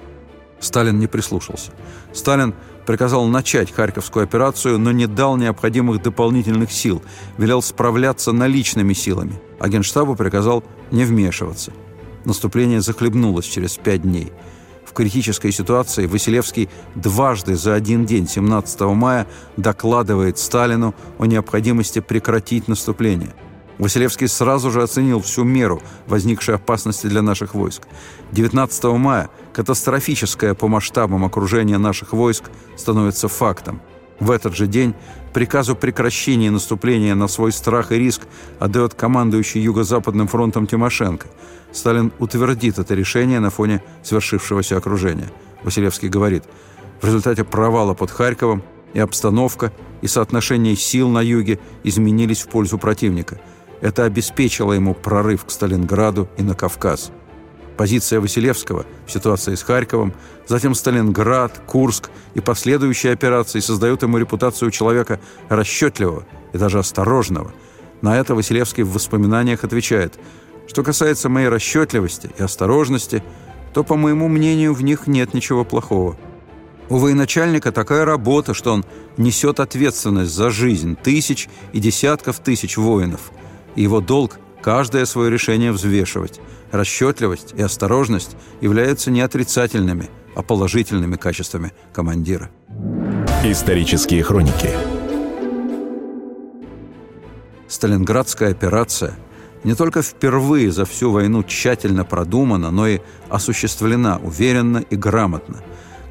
Сталин 0.62 1.00
не 1.00 1.08
прислушался. 1.08 1.72
Сталин 2.14 2.54
приказал 2.86 3.26
начать 3.26 3.72
Харьковскую 3.72 4.24
операцию, 4.24 4.80
но 4.80 4.92
не 4.92 5.08
дал 5.08 5.36
необходимых 5.36 6.02
дополнительных 6.02 6.72
сил, 6.72 7.02
велел 7.38 7.62
справляться 7.62 8.32
наличными 8.32 8.94
силами, 8.94 9.42
а 9.60 9.68
Генштабу 9.70 10.16
приказал 10.16 10.64
не 10.92 11.04
вмешиваться. 11.04 11.74
Наступление 12.26 12.82
захлебнулось 12.82 13.46
через 13.46 13.78
пять 13.78 14.04
дней. 14.04 14.32
В 14.92 14.94
критической 14.94 15.54
ситуации 15.54 16.06
Василевский 16.06 16.68
дважды 16.96 17.56
за 17.56 17.76
один 17.76 18.06
день 18.06 18.28
17 18.28 18.82
мая 18.82 19.26
докладывает 19.56 20.38
Сталину 20.38 20.94
о 21.18 21.26
необходимости 21.26 22.00
прекратить 22.00 22.68
наступление– 22.68 23.34
Василевский 23.78 24.28
сразу 24.28 24.70
же 24.70 24.84
оценил 24.84 25.22
всю 25.22 25.44
меру 25.44 25.82
возникшей 26.06 26.54
опасности 26.54 27.08
для 27.08 27.24
наших 27.24 27.56
войск. 27.56 27.88
19 28.32 28.84
мая 28.84 29.32
катастрофическое 29.54 30.54
по 30.54 30.68
масштабам 30.68 31.26
окружение 31.26 31.80
наших 31.80 32.14
войск 32.14 32.44
становится 32.78 33.28
фактом. 33.28 33.82
В 34.20 34.30
этот 34.30 34.56
же 34.56 34.68
день 34.68 34.94
приказу 35.34 35.76
прекращения 35.76 36.52
наступления 36.52 37.16
на 37.16 37.28
свой 37.28 37.52
страх 37.52 37.92
и 37.92 37.98
риск 37.98 38.22
отдает 38.60 38.94
командующий 38.94 39.62
Юго-Западным 39.62 40.28
фронтом 40.28 40.68
Тимошенко. 40.68 41.28
Сталин 41.72 42.12
утвердит 42.20 42.80
это 42.80 42.94
решение 42.94 43.40
на 43.40 43.50
фоне 43.50 43.82
свершившегося 44.04 44.78
окружения. 44.78 45.32
Василевский 45.64 46.10
говорит, 46.10 46.44
в 47.02 47.06
результате 47.06 47.44
провала 47.44 47.94
под 47.94 48.12
Харьковом 48.12 48.64
и 48.94 49.00
обстановка, 49.00 49.72
и 50.02 50.08
соотношение 50.08 50.76
сил 50.76 51.10
на 51.10 51.22
юге 51.22 51.60
изменились 51.84 52.42
в 52.42 52.48
пользу 52.50 52.78
противника. 52.78 53.40
Это 53.82 54.06
обеспечило 54.06 54.74
ему 54.74 54.94
прорыв 54.94 55.46
к 55.46 55.52
Сталинграду 55.52 56.28
и 56.38 56.44
на 56.44 56.56
Кавказ. 56.56 57.12
Позиция 57.78 58.20
Василевского 58.20 58.86
в 59.08 59.12
ситуации 59.12 59.56
с 59.56 59.64
Харьковом, 59.64 60.14
затем 60.48 60.76
Сталинград, 60.76 61.62
Курск 61.66 62.10
и 62.34 62.40
последующие 62.40 63.14
операции 63.14 63.60
создают 63.60 64.04
ему 64.04 64.18
репутацию 64.18 64.72
человека 64.72 65.20
расчетливого 65.50 66.26
и 66.54 66.58
даже 66.58 66.80
осторожного. 66.80 67.52
На 68.02 68.20
это 68.20 68.36
Василевский 68.36 68.84
в 68.84 68.94
воспоминаниях 68.94 69.64
отвечает 69.64 70.20
«Что 70.68 70.84
касается 70.84 71.30
моей 71.30 71.48
расчетливости 71.48 72.30
и 72.38 72.44
осторожности, 72.44 73.24
то, 73.74 73.84
по 73.84 73.96
моему 73.96 74.28
мнению, 74.28 74.74
в 74.74 74.84
них 74.84 75.08
нет 75.08 75.34
ничего 75.34 75.64
плохого». 75.64 76.18
У 76.90 76.98
военачальника 76.98 77.72
такая 77.72 78.04
работа, 78.04 78.54
что 78.54 78.74
он 78.74 78.86
несет 79.16 79.62
ответственность 79.62 80.34
за 80.34 80.50
жизнь 80.50 80.98
тысяч 81.02 81.48
и 81.72 81.80
десятков 81.80 82.40
тысяч 82.40 82.76
воинов. 82.76 83.32
И 83.76 83.84
его 83.84 84.02
долг– 84.02 84.40
каждое 84.62 85.06
свое 85.06 85.32
решение 85.32 85.72
взвешивать– 85.72 86.42
расчетливость 86.72 87.54
и 87.56 87.62
осторожность 87.62 88.36
являются 88.62 89.12
не 89.12 89.22
отрицательными, 89.22 90.10
а 90.36 90.42
положительными 90.42 91.18
качествами 91.18 91.74
командира. 91.94 92.50
Исторические 93.44 94.24
хроники 94.24 94.70
Сталинградская 97.68 98.52
операция 98.52 99.16
не 99.64 99.76
только 99.76 100.02
впервые 100.02 100.72
за 100.72 100.86
всю 100.86 101.12
войну 101.12 101.44
тщательно 101.44 102.04
продумана, 102.04 102.72
но 102.72 102.88
и 102.88 103.00
осуществлена 103.30 104.18
уверенно 104.18 104.80
и 104.80 104.96
грамотно. 104.96 105.58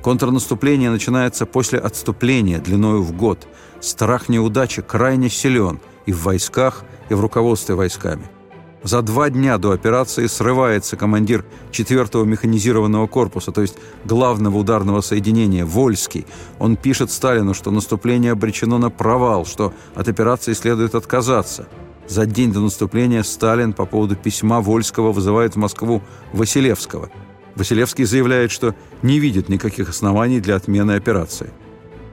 Контрнаступление 0.03 0.91
начинается 0.91 1.47
после 1.47 1.79
отступления 1.79 2.59
длиною 2.59 3.03
в 3.03 3.13
год. 3.13 3.47
Страх 3.81 4.29
неудачи 4.29 4.83
крайне 4.83 5.29
силен 5.29 5.81
и 6.07 6.13
в 6.13 6.23
войсках, 6.23 6.85
и 7.09 7.15
в 7.15 7.21
руководстве 7.21 7.75
войсками– 7.75 8.25
за 8.83 9.03
два 9.03 9.29
дня 9.29 9.59
до 9.59 9.73
операции 9.73 10.27
срывается 10.27 10.97
командир 10.97 11.45
4-го 11.71 12.25
механизированного 12.25 13.07
корпуса, 13.07 13.53
то 13.53 13.61
есть 13.61 13.77
главного 14.05 14.57
ударного 14.57 15.03
соединения, 15.03 15.67
Вольский. 15.67 16.27
Он 16.59 16.77
пишет 16.77 17.11
Сталину, 17.11 17.53
что 17.53 17.71
наступление 17.71 18.33
обречено 18.33 18.79
на 18.79 18.91
провал, 18.91 19.45
что 19.45 19.75
от 19.95 20.09
операции 20.09 20.55
следует 20.55 20.95
отказаться. 20.95 21.69
За 22.09 22.25
день 22.25 22.53
до 22.53 22.61
наступления 22.61 23.23
Сталин 23.23 23.75
по 23.75 23.85
поводу 23.85 24.17
письма 24.17 24.61
Вольского 24.61 25.13
вызывает 25.13 25.55
в 25.55 25.59
Москву 25.59 26.03
Василевского. 26.33 27.11
Василевский 27.57 28.05
заявляет, 28.05 28.51
что 28.51 28.75
не 29.03 29.19
видит 29.19 29.49
никаких 29.51 29.91
оснований 29.91 30.41
для 30.41 30.57
отмены 30.57 30.93
операции. 30.93 31.51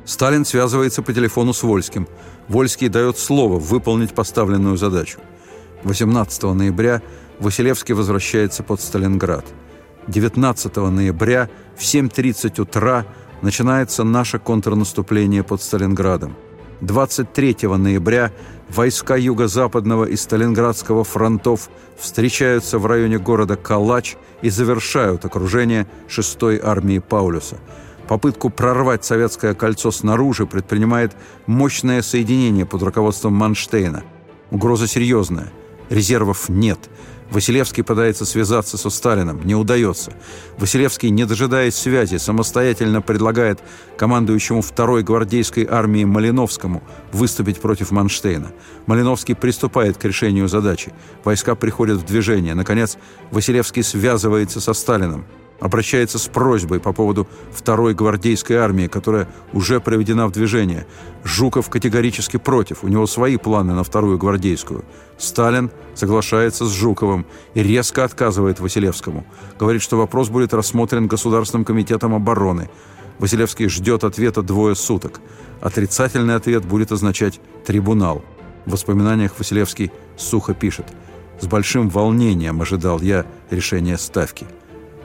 Сталин 0.03 0.45
связывается 0.45 1.01
по 1.01 1.13
телефону 1.13 1.53
с 1.53 1.63
Вольским. 1.63 2.07
Вольский 2.47 2.89
дает 2.89 3.17
слово 3.17 3.57
выполнить 3.57 4.13
поставленную 4.13 4.77
задачу. 4.77 5.19
18 5.87 6.43
ноября 6.43 7.01
Василевский 7.39 7.95
возвращается 7.95 8.61
под 8.61 8.81
Сталинград. 8.81 9.45
19 10.07 10.75
ноября 10.75 11.49
в 11.77 11.81
7.30 11.81 12.61
утра 12.61 13.05
начинается 13.41 14.03
наше 14.03 14.37
контрнаступление 14.37 15.43
под 15.43 15.61
Сталинградом. 15.61 16.35
23 16.81 17.69
ноября 17.77 18.31
войска 18.69 19.15
Юго-Западного 19.15 20.03
и 20.03 20.17
Сталинградского 20.17 21.05
фронтов 21.05 21.69
встречаются 21.97 22.79
в 22.79 22.85
районе 22.85 23.17
города 23.17 23.55
Калач 23.55 24.17
и 24.41 24.49
завершают 24.49 25.23
окружение 25.23 25.87
6-й 26.09 26.59
армии 26.61 26.99
Паулюса. 26.99 27.57
Попытку 28.09 28.49
прорвать 28.49 29.05
советское 29.05 29.53
кольцо 29.53 29.91
снаружи 29.91 30.45
предпринимает 30.45 31.15
мощное 31.45 32.01
соединение 32.01 32.65
под 32.65 32.83
руководством 32.83 33.33
Манштейна. 33.33 34.03
Угроза 34.51 34.87
серьезная– 34.87 35.47
Резервов 35.89 36.49
нет. 36.49 36.79
Василевский 37.29 37.83
пытается 37.83 38.25
связаться 38.25 38.77
со 38.77 38.89
Сталином. 38.89 39.45
Не 39.45 39.55
удается. 39.55 40.13
Василевский, 40.57 41.09
не 41.09 41.25
дожидаясь 41.25 41.75
связи, 41.75 42.17
самостоятельно 42.17 43.01
предлагает 43.01 43.59
командующему 43.97 44.61
второй 44.61 45.03
гвардейской 45.03 45.67
армии 45.69 46.05
Малиновскому 46.05 46.83
выступить 47.11 47.59
против 47.59 47.91
Манштейна. 47.91 48.53
Малиновский 48.85 49.35
приступает 49.35 49.97
к 49.97 50.05
решению 50.05 50.47
задачи. 50.47 50.93
Войска 51.25 51.55
приходят 51.55 51.97
в 51.97 52.05
движение. 52.05 52.53
Наконец, 52.53 52.97
Василевский 53.31 53.83
связывается 53.83 54.61
со 54.61 54.73
Сталином 54.73 55.25
обращается 55.59 56.19
с 56.19 56.27
просьбой 56.27 56.79
по 56.79 56.93
поводу 56.93 57.27
второй 57.51 57.93
гвардейской 57.93 58.57
армии, 58.57 58.87
которая 58.87 59.27
уже 59.53 59.79
проведена 59.79 60.27
в 60.27 60.31
движение. 60.31 60.85
Жуков 61.23 61.69
категорически 61.69 62.37
против, 62.37 62.83
у 62.83 62.87
него 62.87 63.07
свои 63.07 63.37
планы 63.37 63.73
на 63.73 63.83
вторую 63.83 64.17
гвардейскую. 64.17 64.85
Сталин 65.17 65.71
соглашается 65.95 66.65
с 66.65 66.71
Жуковым 66.71 67.25
и 67.53 67.63
резко 67.63 68.03
отказывает 68.03 68.59
Василевскому. 68.59 69.25
Говорит, 69.59 69.81
что 69.81 69.97
вопрос 69.97 70.29
будет 70.29 70.53
рассмотрен 70.53 71.07
Государственным 71.07 71.65
комитетом 71.65 72.13
обороны. 72.13 72.69
Василевский 73.19 73.67
ждет 73.67 74.03
ответа 74.03 74.43
двое 74.43 74.75
суток. 74.75 75.21
Отрицательный 75.59 76.35
ответ 76.35 76.65
будет 76.65 76.91
означать 76.91 77.39
«трибунал». 77.65 78.23
В 78.67 78.71
воспоминаниях 78.71 79.33
Василевский 79.39 79.91
сухо 80.17 80.53
пишет 80.53 80.85
«С 81.39 81.47
большим 81.47 81.89
волнением 81.89 82.61
ожидал 82.61 83.01
я 83.01 83.25
решения 83.49 83.97
ставки». 83.97 84.45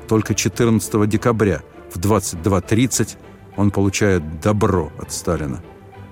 Только 0.09 0.35
14 0.35 1.09
декабря 1.09 1.63
в 1.93 1.99
22.30 1.99 3.17
он 3.57 3.71
получает 3.71 4.41
добро 4.41 4.93
от 4.99 5.13
Сталина. 5.13 5.63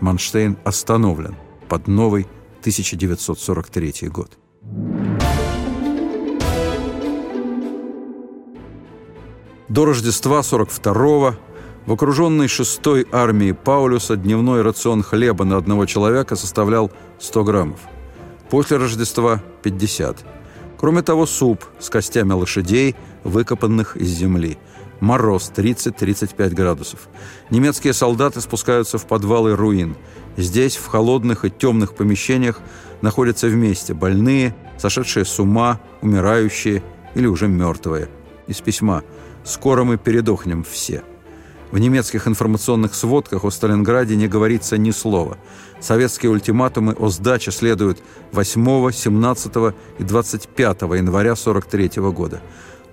Манштейн 0.01 0.57
остановлен 0.65 1.37
под 1.69 1.89
новый 1.89 2.27
1943 2.61 4.09
год. 4.09 4.39
До 9.69 9.85
Рождества 9.85 10.41
42-го 10.41 11.37
в 11.87 11.93
окруженной 11.93 12.47
6-й 12.47 13.07
армии 13.13 13.53
Паулюса 13.53 14.17
дневной 14.17 14.63
рацион 14.63 15.03
хлеба 15.03 15.45
на 15.45 15.57
одного 15.57 15.87
человека 15.87 16.37
составлял 16.37 16.91
100 17.19 17.45
граммов. 17.45 17.81
После 18.51 18.79
Рождества– 18.79 19.41
50. 19.63 20.25
Кроме 20.77 21.03
того, 21.03 21.25
суп 21.27 21.65
с 21.79 21.89
костями 21.89 22.33
лошадей, 22.33 22.97
выкопанных 23.25 23.97
из 23.97 24.09
земли. 24.09 24.59
Мороз 25.01 25.51
30-35 25.55 26.51
градусов. 26.51 27.09
Немецкие 27.49 27.93
солдаты 27.93 28.41
спускаются 28.41 28.99
в 28.99 29.07
подвалы 29.07 29.57
руин. 29.57 29.97
Здесь, 30.37 30.77
в 30.77 30.87
холодных 30.87 31.45
и 31.45 31.51
темных 31.51 31.95
помещениях, 31.95 32.61
находятся 33.01 33.49
вместе 33.49 33.95
больные, 33.95 34.55
сошедшие 34.79 35.25
с 35.25 35.39
ума, 35.39 35.81
умирающие 36.03 36.83
или 37.15 37.27
уже 37.27 37.49
мертвые. 37.49 38.09
Из 38.47 38.61
письма 38.61 39.03
«Скоро 39.45 39.85
мы 39.85 39.97
передохнем 39.97 40.65
все». 40.65 41.03
В 41.71 41.79
немецких 41.79 42.27
информационных 42.27 42.95
сводках 42.95 43.45
о 43.45 43.51
Сталинграде 43.51 44.17
не 44.17 44.27
говорится 44.27 44.77
ни 44.77 44.91
слова. 44.91 45.39
Советские 45.81 46.33
ультиматумы 46.33 46.95
о 46.99 47.09
сдаче 47.11 47.53
следуют 47.53 48.03
8, 48.33 48.91
17 48.91 49.53
и 49.99 50.03
25 50.03 50.83
января 50.83 51.33
1943 51.33 52.03
года. 52.11 52.43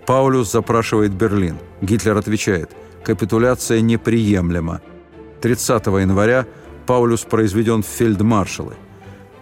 Паулюс 0.08 0.52
запрашивает 0.52 1.14
Берлин. 1.14 1.58
Гитлер 1.82 2.18
отвечает 2.18 2.72
«Капитуляция 3.04 3.82
неприемлема». 3.82 4.82
30 5.42 5.86
января 5.88 6.48
Паулюс 6.88 7.22
произведен 7.22 7.84
в 7.84 7.88
фельдмаршалы. 7.88 8.74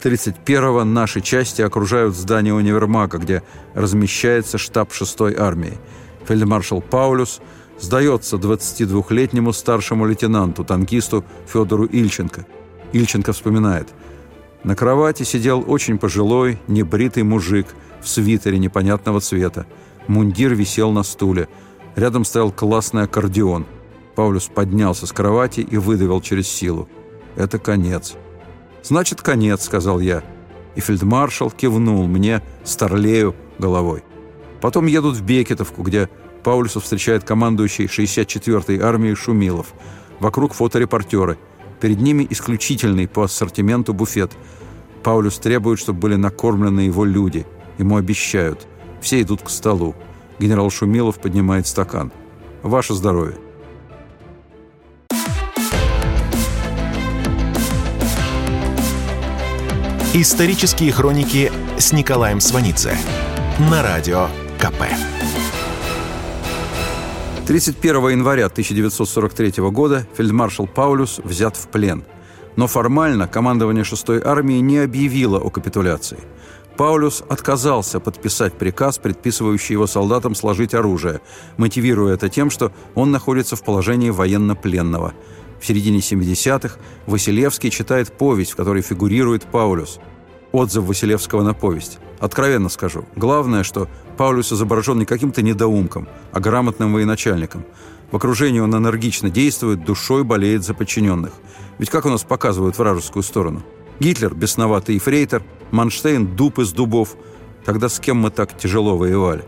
31-го 0.03 0.83
наши 0.83 1.21
части 1.21 1.61
окружают 1.61 2.15
здание 2.15 2.53
универмага, 2.53 3.19
где 3.19 3.43
размещается 3.73 4.57
штаб 4.57 4.91
6-й 4.91 5.35
армии. 5.35 5.77
Фельдмаршал 6.27 6.81
Паулюс– 6.81 7.39
сдается 7.79 8.37
22-летнему 8.37 9.53
старшему 9.53 10.05
лейтенанту, 10.05 10.63
танкисту 10.63 11.23
Федору 11.47 11.85
Ильченко. 11.85 12.45
Ильченко 12.93 13.33
вспоминает. 13.33 13.89
На 14.63 14.75
кровати 14.75 15.23
сидел 15.23 15.63
очень 15.67 15.97
пожилой, 15.97 16.59
небритый 16.67 17.23
мужик 17.23 17.67
в 18.01 18.07
свитере 18.07 18.57
непонятного 18.57 19.19
цвета. 19.19 19.65
Мундир 20.07 20.53
висел 20.53 20.91
на 20.91 21.03
стуле. 21.03 21.47
Рядом 21.95 22.25
стоял 22.25 22.51
классный 22.51 23.03
аккордеон. 23.03 23.65
Паулюс 24.15 24.47
поднялся 24.47 25.07
с 25.07 25.11
кровати 25.11 25.61
и 25.61 25.77
выдавил 25.77 26.21
через 26.21 26.47
силу. 26.47 26.87
«Это 27.35 27.59
конец». 27.59 28.15
«Значит, 28.83 29.21
конец»,— 29.21 29.63
сказал 29.65 29.99
я. 29.99 30.23
И 30.75 30.79
фельдмаршал 30.79 31.51
кивнул 31.51 32.05
мне, 32.07 32.41
старлею, 32.63 33.35
головой. 33.57 34.03
Потом 34.61 34.85
едут 34.85 35.15
в 35.15 35.23
Бекетовку, 35.23 35.83
где 35.83 36.09
Паулюса 36.43 36.79
встречает 36.79 37.23
командующий 37.23 37.85
64-й 37.85 38.79
армией 38.79 39.15
Шумилов. 39.15 39.73
Вокруг 40.19 40.53
фоторепортеры. 40.53 41.37
Перед 41.81 41.99
ними 41.99 42.25
исключительный 42.29 43.07
по 43.07 43.23
ассортименту 43.23 43.93
буфет. 43.93 44.31
Паулюс 45.03 45.39
требует, 45.39 45.79
чтобы 45.79 45.99
были 45.99 46.15
накормлены 46.15 46.81
его 46.81 47.03
люди. 47.05 47.45
Ему 47.77 47.97
обещают. 47.97 48.67
Все 49.05 49.21
идут 49.21 49.43
к 49.43 49.51
столу. 49.51 49.93
Генерал 50.39 50.71
Шумилов 50.71 51.19
поднимает 51.19 51.67
стакан. 51.67 52.11
«Ваше 52.63 52.95
здоровье!» 52.95 53.35
Исторические 60.15 60.91
хроники 60.91 61.51
с 61.77 61.93
Николаем 61.93 62.39
Сванидзе 62.39 62.97
на 63.69 63.83
радио 63.83 64.27
КП. 64.57 64.85
31 67.45 68.09
января 68.09 68.47
1943 68.47 69.69
года 69.69 70.07
фельдмаршал 70.17 70.65
Паулюс 70.65 71.19
взят 71.19 71.55
в 71.57 71.67
плен. 71.67 72.05
Но 72.55 72.65
формально 72.65 73.27
командование 73.27 73.83
6-й 73.83 74.23
армии 74.27 74.57
не 74.61 74.79
объявило 74.79 75.37
о 75.37 75.51
капитуляции. 75.51 76.17
Паулюс 76.77 77.23
отказался 77.29 78.01
подписать 78.01 78.53
приказ, 78.53 78.97
предписывающий 78.97 79.73
его 79.73 79.87
солдатам 79.87 80.35
сложить 80.35 80.73
оружие, 80.73 81.21
мотивируя 81.57 82.15
это 82.15 82.27
тем, 82.27 82.49
что 82.49 82.73
он 82.95 83.11
находится 83.11 83.55
в 83.55 83.63
положении 83.63 84.09
военнопленного. 84.09 85.13
В 85.61 85.65
середине 85.65 85.99
70-х 85.99 86.77
Василевский 87.07 87.69
читает 87.69 88.11
повесть, 88.11 88.51
в 88.51 88.55
которой 88.57 88.81
фигурирует 88.81 89.43
Паулюс. 89.43 89.99
Отзыв 90.51 90.83
Василевского 90.83 91.43
на 91.43 91.53
повесть. 91.53 91.99
Откровенно 92.19 92.69
скажу, 92.69 93.05
главное, 93.15 93.63
что 93.63 93.87
Паулюс 94.17 94.51
изображен 94.51 94.99
не 94.99 95.05
каким-то 95.05 95.41
недоумком, 95.41 96.07
а 96.33 96.39
грамотным 96.39 96.93
военачальником. 96.93 97.65
В 98.11 98.15
окружении 98.17 98.59
он 98.59 98.75
энергично 98.75 99.29
действует, 99.29 99.85
душой 99.85 100.23
болеет 100.23 100.63
за 100.63 100.73
подчиненных. 100.73 101.31
Ведь 101.77 101.89
как 101.89 102.05
у 102.05 102.09
нас 102.09 102.23
показывают 102.23 102.77
вражескую 102.77 103.23
сторону? 103.23 103.63
Гитлер– 103.99 104.33
бесноватый 104.35 104.99
фрейтер, 104.99 105.43
Манштейн– 105.71 106.35
дуб 106.35 106.59
из 106.59 106.73
дубов. 106.73 107.15
Тогда 107.63 107.89
с 107.89 107.99
кем 107.99 108.17
мы 108.17 108.29
так 108.29 108.57
тяжело 108.57 108.97
воевали? 108.97 109.45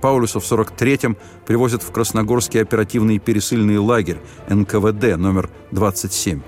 Паулюса 0.00 0.40
в 0.40 0.44
43-м 0.44 1.16
привозят 1.46 1.82
в 1.82 1.90
Красногорский 1.90 2.60
оперативный 2.60 3.18
пересыльный 3.18 3.78
лагерь 3.78 4.18
НКВД 4.48 5.16
номер 5.16 5.50
27. 5.70 6.40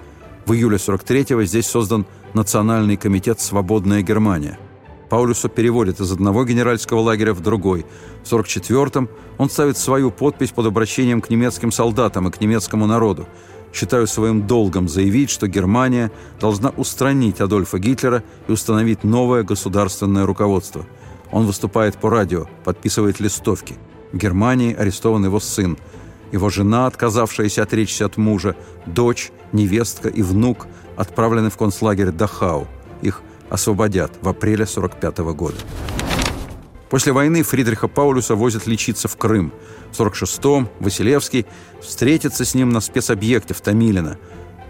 В 0.47 0.53
июле 0.53 0.77
43-го 0.77 1.43
здесь 1.45 1.67
создан 1.67 2.07
Национальный 2.35 2.97
комитет 2.97 3.41
«Свободная 3.41 4.03
Германия». 4.03 4.59
Паулюса 5.09 5.49
переводят 5.49 5.99
из 6.01 6.13
одного 6.13 6.45
генеральского 6.45 7.01
лагеря 7.01 7.35
в 7.35 7.41
другой. 7.41 7.85
В 8.25 8.33
44-м 8.33 9.09
он 9.39 9.51
ставит 9.51 9.77
свою 9.77 10.13
подпись 10.13 10.51
под 10.51 10.67
обращением 10.67 11.21
к 11.21 11.31
немецким 11.31 11.73
солдатам 11.73 12.29
и 12.29 12.31
к 12.31 12.41
немецкому 12.41 12.87
народу. 12.87 13.27
Считаю 13.73 14.07
своим 14.07 14.47
долгом 14.47 14.89
заявить, 14.89 15.31
что 15.31 15.47
Германия 15.47 16.11
должна 16.41 16.71
устранить 16.71 17.41
Адольфа 17.41 17.79
Гитлера 17.79 18.23
и 18.49 18.53
установить 18.53 19.05
новое 19.05 19.43
государственное 19.43 20.27
руководство. 20.27 20.85
Он 21.31 21.47
выступает 21.47 21.97
по 21.97 22.11
радио, 22.11 22.47
подписывает 22.65 23.21
листовки. 23.21 23.77
В 24.13 24.17
Германии 24.17 24.75
арестован 24.75 25.25
его 25.25 25.39
сын. 25.39 25.79
Его 26.33 26.51
жена, 26.51 26.87
отказавшаяся 26.87 27.63
отречься 27.63 28.07
от 28.07 28.17
мужа, 28.17 28.57
дочь, 28.87 29.31
невестка 29.53 30.09
и 30.09 30.23
внук 30.23 30.67
отправлены 30.97 31.51
в 31.51 31.57
концлагерь 31.57 32.11
Дахау. 32.11 32.67
Их 33.03 33.23
освободят 33.49 34.13
в 34.21 34.29
апреле 34.29 34.67
45 34.67 35.19
года. 35.19 35.57
После 36.91 37.13
войны 37.13 37.45
Фридриха 37.45 37.87
Паулюса 37.87 38.35
возят 38.35 38.67
лечиться 38.67 39.07
в 39.07 39.17
Крым. 39.17 39.53
В 39.93 40.01
46-м 40.01 40.69
Василевский 40.81 41.47
встретится 41.81 42.45
с 42.45 42.55
ним 42.55 42.71
на 42.71 42.81
спецобъекте 42.81 43.55
в 43.55 43.61
Томилино. 43.61 44.19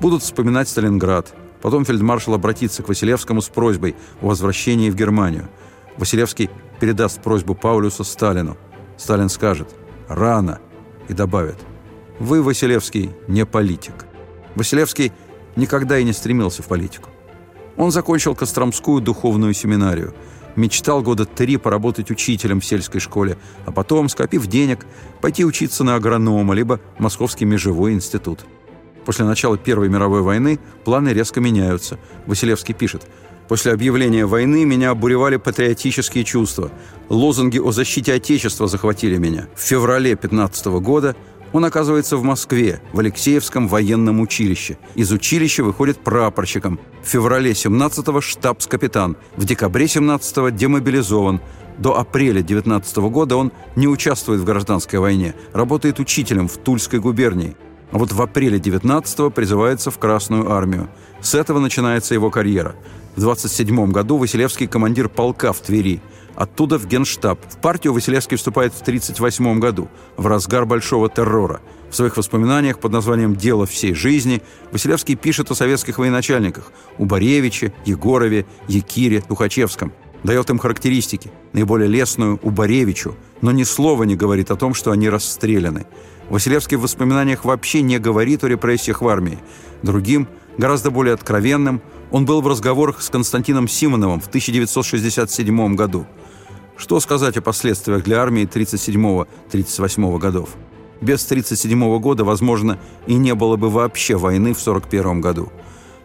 Будут 0.01 0.23
вспоминать 0.23 0.69
Сталинград. 0.69 1.35
Потом 1.63 1.85
фельдмаршал 1.85 2.35
обратится 2.35 2.83
к 2.83 2.89
Василевскому 2.89 3.41
с 3.41 3.49
просьбой 3.49 3.97
о 4.21 4.27
возвращении 4.27 4.91
в 4.91 4.95
Германию. 4.95 5.49
Василевский 5.97 6.51
передаст 6.79 7.23
просьбу 7.23 7.55
Паулюса 7.55 8.05
Сталину. 8.05 8.57
Сталин 8.99 9.31
скажет 9.31 9.69
«Рано» 10.09 10.61
и 11.09 11.15
добавит 11.15 11.57
«Вы, 12.19 12.43
Василевский, 12.43 13.11
не 13.29 13.47
политик». 13.47 14.07
Василевский 14.55 15.13
никогда 15.57 15.99
и 15.99 16.05
не 16.05 16.13
стремился 16.13 16.63
в 16.63 16.67
политику. 16.67 17.09
Он 17.77 17.91
закончил 17.91 18.35
Костромскую 18.35 19.01
духовную 19.01 19.55
семинарию. 19.55 20.15
Мечтал 20.61 21.01
года 21.01 21.25
три 21.25 21.57
поработать 21.57 22.11
учителем 22.11 22.61
в 22.61 22.67
сельской 22.67 23.01
школе, 23.01 23.39
а 23.65 23.73
потом, 23.73 24.11
скопив 24.11 24.47
денег, 24.47 24.85
пойти 25.23 25.43
учиться 25.43 25.85
на 25.85 25.95
агронома, 25.95 26.53
либо 26.53 26.81
Московский 26.99 27.47
межевой 27.47 27.95
институт. 27.95 28.41
После 29.07 29.25
начала 29.25 29.57
Первой 29.57 29.89
мировой 29.89 30.21
войны 30.21 30.61
планы 30.85 31.15
резко 31.15 31.41
меняются. 31.41 31.99
Василевский 32.27 32.75
пишет 32.75 33.07
После 33.49 33.73
объявления 33.73 34.27
войны 34.27 34.67
меня 34.67 34.91
обуревали 34.91 35.37
патриотические 35.37 36.25
чувства. 36.25 36.71
Лозунги 37.09 37.59
о 37.59 37.73
защите 37.73 38.13
Отечества 38.13 38.69
захватили 38.69 39.17
меня. 39.17 39.49
В 39.57 39.63
феврале 39.63 40.15
15 40.15 40.67
года 40.67 41.17
он 41.53 41.65
оказывается 41.65 42.17
в 42.17 42.23
Москве, 42.23 42.81
в 42.93 43.01
Алексеевском 43.01 43.69
военном 43.69 44.21
училище. 44.21 44.79
Из 44.95 45.11
училища 45.11 45.65
выходит 45.65 45.99
прапорщиком. 45.99 46.79
В 47.03 47.09
феврале 47.09 47.53
17-го 47.53 48.21
штабс-капитан. 48.21 49.17
В 49.37 49.45
декабре 49.45 49.87
17-го 49.87 50.51
демобилизован. 50.51 51.41
До 51.79 51.99
апреля 51.99 52.43
19 52.43 52.99
-го 52.99 53.11
года 53.11 53.37
он 53.37 53.53
не 53.75 53.89
участвует 53.89 54.41
в 54.41 54.45
гражданской 54.45 54.99
войне, 54.99 55.35
работает 55.53 55.99
учителем 55.99 56.47
в 56.47 56.57
Тульской 56.59 57.01
губернии. 57.01 57.57
А 57.91 57.99
вот 57.99 58.13
в 58.13 58.23
апреле 58.23 58.59
19-го 58.59 59.31
призывается 59.31 59.91
в 59.91 59.99
Красную 59.99 60.53
армию. 60.53 60.89
С 61.21 61.35
этого 61.35 61.59
начинается 61.59 62.15
его 62.15 62.31
карьера. 62.31 62.77
В 63.17 63.21
27 63.21 63.91
году 63.91 64.19
Василевский 64.19 64.67
командир 64.67 65.09
полка 65.09 65.53
в 65.53 65.61
Твери– 65.61 66.01
Оттуда 66.37 66.79
в 66.79 66.87
Генштаб. 66.87 67.41
В 67.49 67.59
партию 67.59 67.93
Василевский 67.93 68.37
вступает 68.37 68.73
в 68.73 68.81
1938 68.83 69.61
году, 69.61 69.89
в 70.17 70.27
разгар 70.27 70.65
Большого 70.67 71.09
террора. 71.09 71.61
В 71.91 71.97
своих 71.97 72.17
воспоминаниях 72.17 72.79
под 72.79 72.93
названием 72.93 73.35
«Дело 73.35 73.67
всей 73.67 73.95
жизни» 73.95 74.43
Василевский 74.73 75.17
пишет 75.17 75.51
о 75.51 75.55
советских 75.55 75.99
военачальниках– 75.99 76.73
Убаревиче, 76.99 77.73
Егорове, 77.85 78.47
Якире, 78.69 79.21
Тухачевском. 79.21 79.93
Дает 80.23 80.51
им 80.51 80.59
характеристики. 80.59 81.33
Наиболее 81.53 81.89
лестную– 81.89 82.39
Убаревичу, 82.43 83.17
но 83.41 83.51
ни 83.51 83.65
слова 83.65 84.05
не 84.05 84.17
говорит 84.17 84.51
о 84.51 84.57
том, 84.57 84.75
что 84.75 84.93
они 84.93 85.09
расстреляны. 85.09 85.87
Василевский 86.29 86.77
в 86.77 86.83
воспоминаниях 86.83 87.45
вообще 87.45 87.83
не 87.83 87.99
говорит 87.99 88.45
о 88.45 88.49
репрессиях 88.49 89.03
в 89.03 89.09
армии. 89.09 89.41
Другим, 89.83 90.29
гораздо 90.59 90.91
более 90.91 91.15
откровенным, 91.15 91.81
он 92.11 92.25
был 92.25 92.41
в 92.41 92.49
разговорах 92.49 93.03
с 93.03 93.11
Константином 93.11 93.69
Симоновым 93.69 94.21
в 94.21 94.29
1967 94.29 95.75
году– 95.75 96.07
что 96.81 96.99
сказать 96.99 97.37
о 97.37 97.43
последствиях 97.43 98.03
для 98.05 98.23
армии 98.23 98.49
37-38 98.49 100.19
годов? 100.19 100.49
Без 101.03 101.23
37 101.27 101.99
года, 101.99 102.25
возможно, 102.25 102.79
и 103.07 103.17
не 103.17 103.35
было 103.35 103.57
бы 103.57 103.69
вообще 103.69 104.17
войны 104.17 104.55
в 104.55 104.61
41 104.61 105.21
году. 105.21 105.53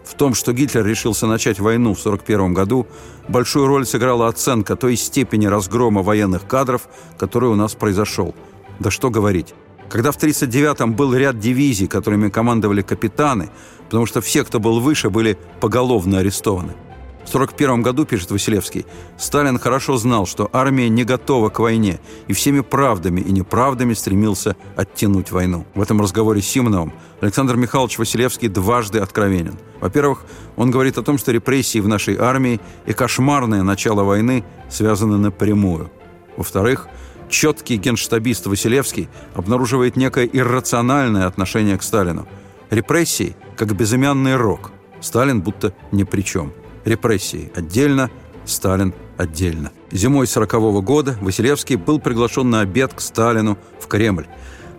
В 0.04 0.16
том, 0.16 0.34
что 0.34 0.52
Гитлер 0.52 0.86
решился 0.86 1.28
начать 1.28 1.62
войну 1.62 1.94
в 1.94 2.00
1941 2.06 2.54
году, 2.54 2.88
большую 3.30 3.68
роль 3.68 3.86
сыграла 3.86 4.28
оценка 4.28 4.76
той 4.76 4.98
степени 4.98 5.46
разгрома 5.46 6.02
военных 6.02 6.46
кадров, 6.46 6.90
который 7.18 7.48
у 7.48 7.56
нас 7.56 7.74
произошел. 7.74 8.36
Да 8.80 8.92
что 8.92 9.10
говорить. 9.10 9.56
Когда 9.90 10.12
в 10.12 10.18
1939-м 10.18 10.94
был 10.94 11.14
ряд 11.14 11.40
дивизий, 11.40 11.88
которыми 11.88 12.30
командовали 12.30 12.82
капитаны, 12.82 13.50
потому 13.86 14.06
что 14.06 14.22
все, 14.22 14.44
кто 14.44 14.60
был 14.60 14.80
выше, 14.80 15.10
были 15.10 15.38
поголовно 15.60 16.20
арестованы– 16.20 16.74
в 17.26 17.30
1941 17.30 17.82
году, 17.82 18.06
пишет 18.06 18.30
Василевский, 18.30 18.86
Сталин 19.18 19.58
хорошо 19.58 19.98
знал, 19.98 20.28
что 20.28 20.48
армия 20.54 20.90
не 20.90 21.04
готова 21.04 21.50
к 21.50 21.58
войне 21.58 22.00
и 22.28 22.34
всеми 22.34 22.60
правдами 22.60 23.20
и 23.20 23.32
неправдами 23.32 23.96
стремился 23.96 24.56
оттянуть 24.76 25.32
войну. 25.32 25.66
В 25.74 25.82
этом 25.82 26.00
разговоре 26.00 26.44
с 26.44 26.48
Симоновым 26.48 26.94
Александр 27.22 27.56
Михайлович 27.56 27.98
Василевский 27.98 28.48
дважды 28.48 29.00
откровенен. 29.00 29.58
Во-первых, 29.82 30.24
он 30.56 30.70
говорит 30.70 31.00
о 31.00 31.02
том, 31.02 31.18
что 31.18 31.32
репрессии 31.32 31.80
в 31.80 31.88
нашей 31.88 32.16
армии 32.16 32.62
и 32.86 32.94
кошмарное 32.94 33.64
начало 33.64 34.04
войны 34.04 34.46
связаны 34.70 35.18
напрямую. 35.18 35.90
Во-вторых, 36.38 36.88
четкий 37.30 37.78
генштабист 37.78 38.46
Василевский 38.48 39.10
обнаруживает 39.34 39.96
некое 39.96 40.26
иррациональное 40.26 41.28
отношение 41.28 41.78
к 41.78 41.84
Сталину. 41.84 42.28
Репрессии, 42.70 43.36
как 43.56 43.76
безымянный 43.76 44.36
рок. 44.36 44.72
Сталин 45.02 45.42
будто 45.42 45.74
ни 45.92 46.04
при 46.04 46.22
чем 46.22 46.54
репрессии 46.86 47.52
отдельно, 47.56 48.10
Сталин 48.46 48.94
отдельно. 49.18 49.72
Зимой 49.92 50.28
40 50.28 50.54
-го 50.54 50.82
года 50.82 51.18
Василевский 51.22 51.76
был 51.76 52.00
приглашен 52.00 52.50
на 52.50 52.62
обед 52.62 52.94
к 52.94 53.02
Сталину 53.02 53.58
в 53.80 53.88
Кремль. 53.88 54.28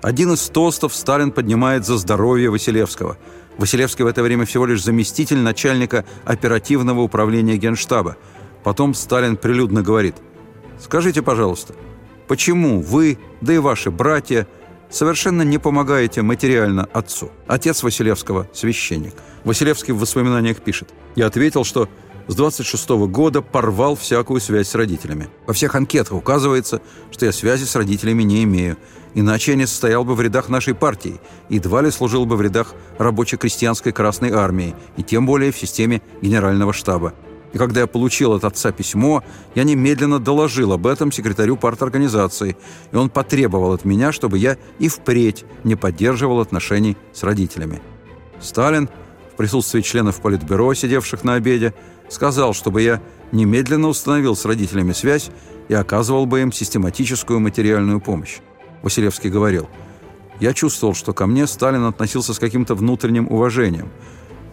Один 0.03 0.33
из 0.33 0.49
тостов 0.49 0.95
Сталин 0.95 1.33
поднимает 1.33 1.85
за 1.85 1.97
здоровье 1.97 2.51
Василевского. 2.51 3.19
Василевский 3.59 4.05
в 4.05 4.09
это 4.09 4.23
время 4.23 4.45
всего 4.45 4.67
лишь 4.67 4.85
заместитель 4.85 5.39
начальника 5.39 6.05
оперативного 6.25 7.01
управления 7.01 7.57
Генштаба. 7.57 8.17
Потом 8.63 8.95
Сталин 8.95 9.37
прилюдно 9.37 9.83
говорит 9.83 10.17
«Скажите, 10.79 11.23
пожалуйста, 11.23 11.75
почему 12.29 12.81
вы, 12.81 13.19
да 13.41 13.53
и 13.53 13.59
ваши 13.59 13.91
братья, 13.91 14.47
совершенно 14.91 15.43
не 15.43 15.59
помогаете 15.59 16.23
материально 16.23 16.85
отцу. 16.93 17.31
Отец 17.47 17.83
Василевского– 17.83 18.49
священник. 18.53 19.15
Василевский 19.45 19.93
в 19.93 19.99
воспоминаниях 19.99 20.61
пишет. 20.61 20.91
«Я 21.15 21.27
ответил, 21.27 21.65
что 21.65 21.89
с 22.29 22.35
26 22.35 22.91
-го 22.91 23.07
года 23.07 23.41
порвал 23.41 23.95
всякую 23.95 24.41
связь 24.41 24.69
с 24.69 24.75
родителями. 24.75 25.29
Во 25.47 25.53
всех 25.53 25.75
анкетах 25.75 26.13
указывается, 26.13 26.81
что 27.11 27.27
я 27.27 27.33
связи 27.33 27.65
с 27.65 27.77
родителями 27.77 28.25
не 28.25 28.43
имею, 28.45 28.77
иначе 29.15 29.53
я 29.53 29.57
не 29.57 29.67
состоял 29.67 30.05
бы 30.05 30.15
в 30.15 30.21
рядах 30.21 30.49
нашей 30.49 30.75
партии, 30.75 31.21
едва 31.49 31.83
ли 31.83 31.91
служил 31.91 32.27
бы 32.27 32.37
в 32.37 32.43
рядах 32.43 32.75
рабоче-крестьянской 32.99 33.93
Красной 33.93 34.31
Армии, 34.33 34.75
и 34.97 35.03
тем 35.03 35.27
более 35.27 35.53
в 35.53 35.59
системе 35.59 36.03
Генерального 36.21 36.73
штаба. 36.73 37.15
И 37.53 37.59
когда 37.59 37.81
я 37.81 37.87
получил 37.87 38.33
от 38.33 38.45
отца 38.45 38.73
письмо, 38.73 39.23
я 39.55 39.65
немедленно 39.65 40.19
доложил 40.19 40.73
об 40.73 40.87
этом 40.87 41.13
секретарю 41.13 41.57
парторганизации, 41.57 42.57
и 42.93 42.97
он 42.97 43.09
потребовал 43.09 43.73
от 43.73 43.85
меня, 43.85 44.13
чтобы 44.13 44.39
я 44.39 44.57
и 44.79 44.89
впредь 44.89 45.45
не 45.65 45.77
поддерживал 45.77 46.41
отношений 46.41 46.97
с 47.13 47.23
родителями. 47.23 47.81
Сталин 48.41 48.89
в 49.33 49.37
присутствии 49.37 49.83
членов 49.83 50.23
Политбюро, 50.23 50.73
сидевших 50.73 51.23
на 51.23 51.35
обеде, 51.35 51.75
сказал, 52.09 52.55
чтобы 52.55 52.81
я 52.81 53.03
немедленно 53.33 53.89
установил 53.89 54.35
с 54.35 54.47
родителями 54.47 54.93
связь 54.93 55.31
и 55.69 55.75
оказывал 55.75 56.25
бы 56.25 56.41
им 56.41 56.53
систематическую 56.53 57.39
материальную 57.41 58.01
помощь. 58.01 58.39
Василевский 58.83 59.29
говорил, 59.29 59.69
«Я 60.41 60.55
чувствовал, 60.55 60.95
что 60.95 61.13
ко 61.13 61.27
мне 61.27 61.47
Сталин 61.47 61.85
относился 61.85 62.33
с 62.33 62.39
каким-то 62.39 62.75
внутренним 62.75 63.27
уважением. 63.29 63.91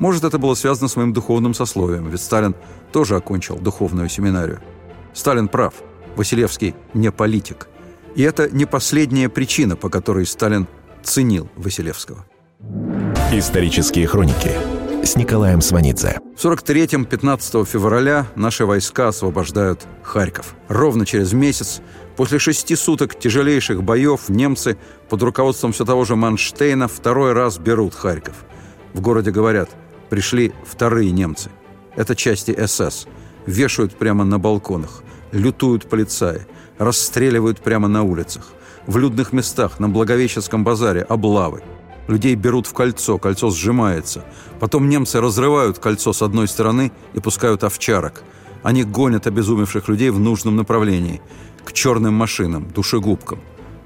Может, 0.04 0.26
это 0.26 0.38
было 0.38 0.54
связано 0.54 0.90
с 0.90 0.98
моим 0.98 1.14
духовным 1.14 1.54
сословием, 1.54 2.10
ведь 2.10 2.20
Сталин 2.20 2.56
тоже 2.92 3.16
окончил 3.16 3.56
духовную 3.56 4.10
семинарию. 4.10 4.60
Сталин 5.14 5.48
прав, 5.48 5.76
Василевский 6.18 6.76
не 6.94 7.10
политик. 7.10 7.70
И 8.14 8.22
это 8.22 8.50
не 8.50 8.66
последняя 8.66 9.30
причина, 9.30 9.78
по 9.78 9.88
которой 9.88 10.26
Сталин 10.26 10.68
ценил 11.04 11.50
Василевского. 11.56 12.26
Исторические 13.32 14.08
хроники 14.08 14.52
с 15.06 15.16
Николаем 15.16 15.62
Сванидзе. 15.62 16.20
В 16.36 16.44
43-м 16.44 17.06
15 17.06 17.66
февраля 17.66 18.28
наши 18.36 18.66
войска 18.66 19.08
освобождают 19.08 19.88
Харьков. 20.02 20.56
Ровно 20.68 21.06
через 21.06 21.32
месяц, 21.32 21.82
после 22.18 22.40
шести 22.40 22.76
суток 22.76 23.18
тяжелейших 23.18 23.82
боев, 23.82 24.28
немцы 24.28 24.78
под 25.08 25.24
руководством 25.24 25.72
все 25.72 25.86
того 25.86 26.04
же 26.04 26.18
Манштейна 26.18 26.90
второй 26.90 27.32
раз 27.32 27.58
берут 27.58 27.96
Харьков. 27.96 28.36
В 28.94 29.00
городе 29.00 29.32
говорят, 29.32 29.70
пришли 30.14 30.54
вторые 30.64 31.10
немцы. 31.10 31.50
Это 31.96 32.16
части 32.16 32.56
СС. 32.68 33.08
Вешают 33.48 33.96
прямо 33.96 34.24
на 34.24 34.38
балконах, 34.38 35.02
лютуют 35.32 35.90
полицаи, 35.90 36.46
расстреливают 36.78 37.62
прямо 37.62 37.88
на 37.88 38.04
улицах. 38.04 38.54
В 38.86 38.98
людных 38.98 39.34
местах, 39.34 39.80
на 39.80 39.90
Благовещенском 39.90 40.64
базаре, 40.64 41.02
облавы– 41.02 41.64
Людей 42.08 42.36
берут 42.36 42.68
в 42.68 42.74
кольцо, 42.74 43.18
кольцо 43.18 43.50
сжимается. 43.50 44.24
Потом 44.60 44.88
немцы 44.88 45.20
разрывают 45.20 45.80
кольцо 45.80 46.14
с 46.14 46.22
одной 46.22 46.48
стороны 46.48 46.92
и 47.14 47.20
пускают 47.20 47.64
овчарок. 47.64 48.24
Они 48.62 48.84
гонят 48.84 49.26
обезумевших 49.26 49.88
людей 49.88 50.12
в 50.12 50.20
нужном 50.20 50.58
направлении. 50.58 51.22
К 51.64 51.74
черным 51.74 52.14
машинам, 52.14 52.70
душегубкам. 52.70 53.40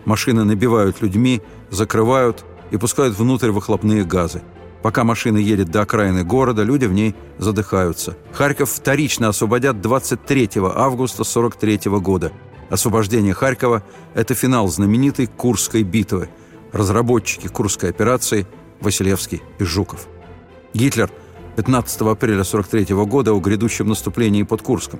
Машины 0.03 0.43
набивают 0.43 1.01
людьми, 1.01 1.41
закрывают 1.69 2.43
и 2.71 2.77
пускают 2.77 3.17
внутрь 3.17 3.51
выхлопные 3.51 4.03
газы. 4.03 4.41
Пока 4.81 5.03
машина 5.03 5.37
едет 5.37 5.69
до 5.69 5.81
окраины 5.81 6.23
города, 6.23 6.63
люди 6.63 6.85
в 6.85 6.93
ней 6.93 7.15
задыхаются. 7.37 8.15
Харьков 8.31 8.69
вторично 8.69 9.29
освободят 9.29 9.81
23 9.81 10.51
августа 10.75 11.23
43 11.23 11.79
года. 11.99 12.31
Освобождение 12.69 13.33
Харькова– 13.33 13.83
это 14.13 14.33
финал 14.35 14.67
знаменитой 14.67 15.27
Курской 15.27 15.83
битвы– 15.83 16.29
разработчики 16.71 17.47
Курской 17.47 17.89
операции 17.89 18.45
Василевский 18.81 19.41
и 19.59 19.63
Жуков. 19.63 20.07
Гитлер 20.73 21.09
15 21.55 22.01
апреля 22.01 22.43
43 22.43 22.93
года 23.05 23.33
о 23.33 23.39
грядущем 23.39 23.87
наступлении 23.87 24.43
под 24.43 24.61
Курском. 24.61 24.99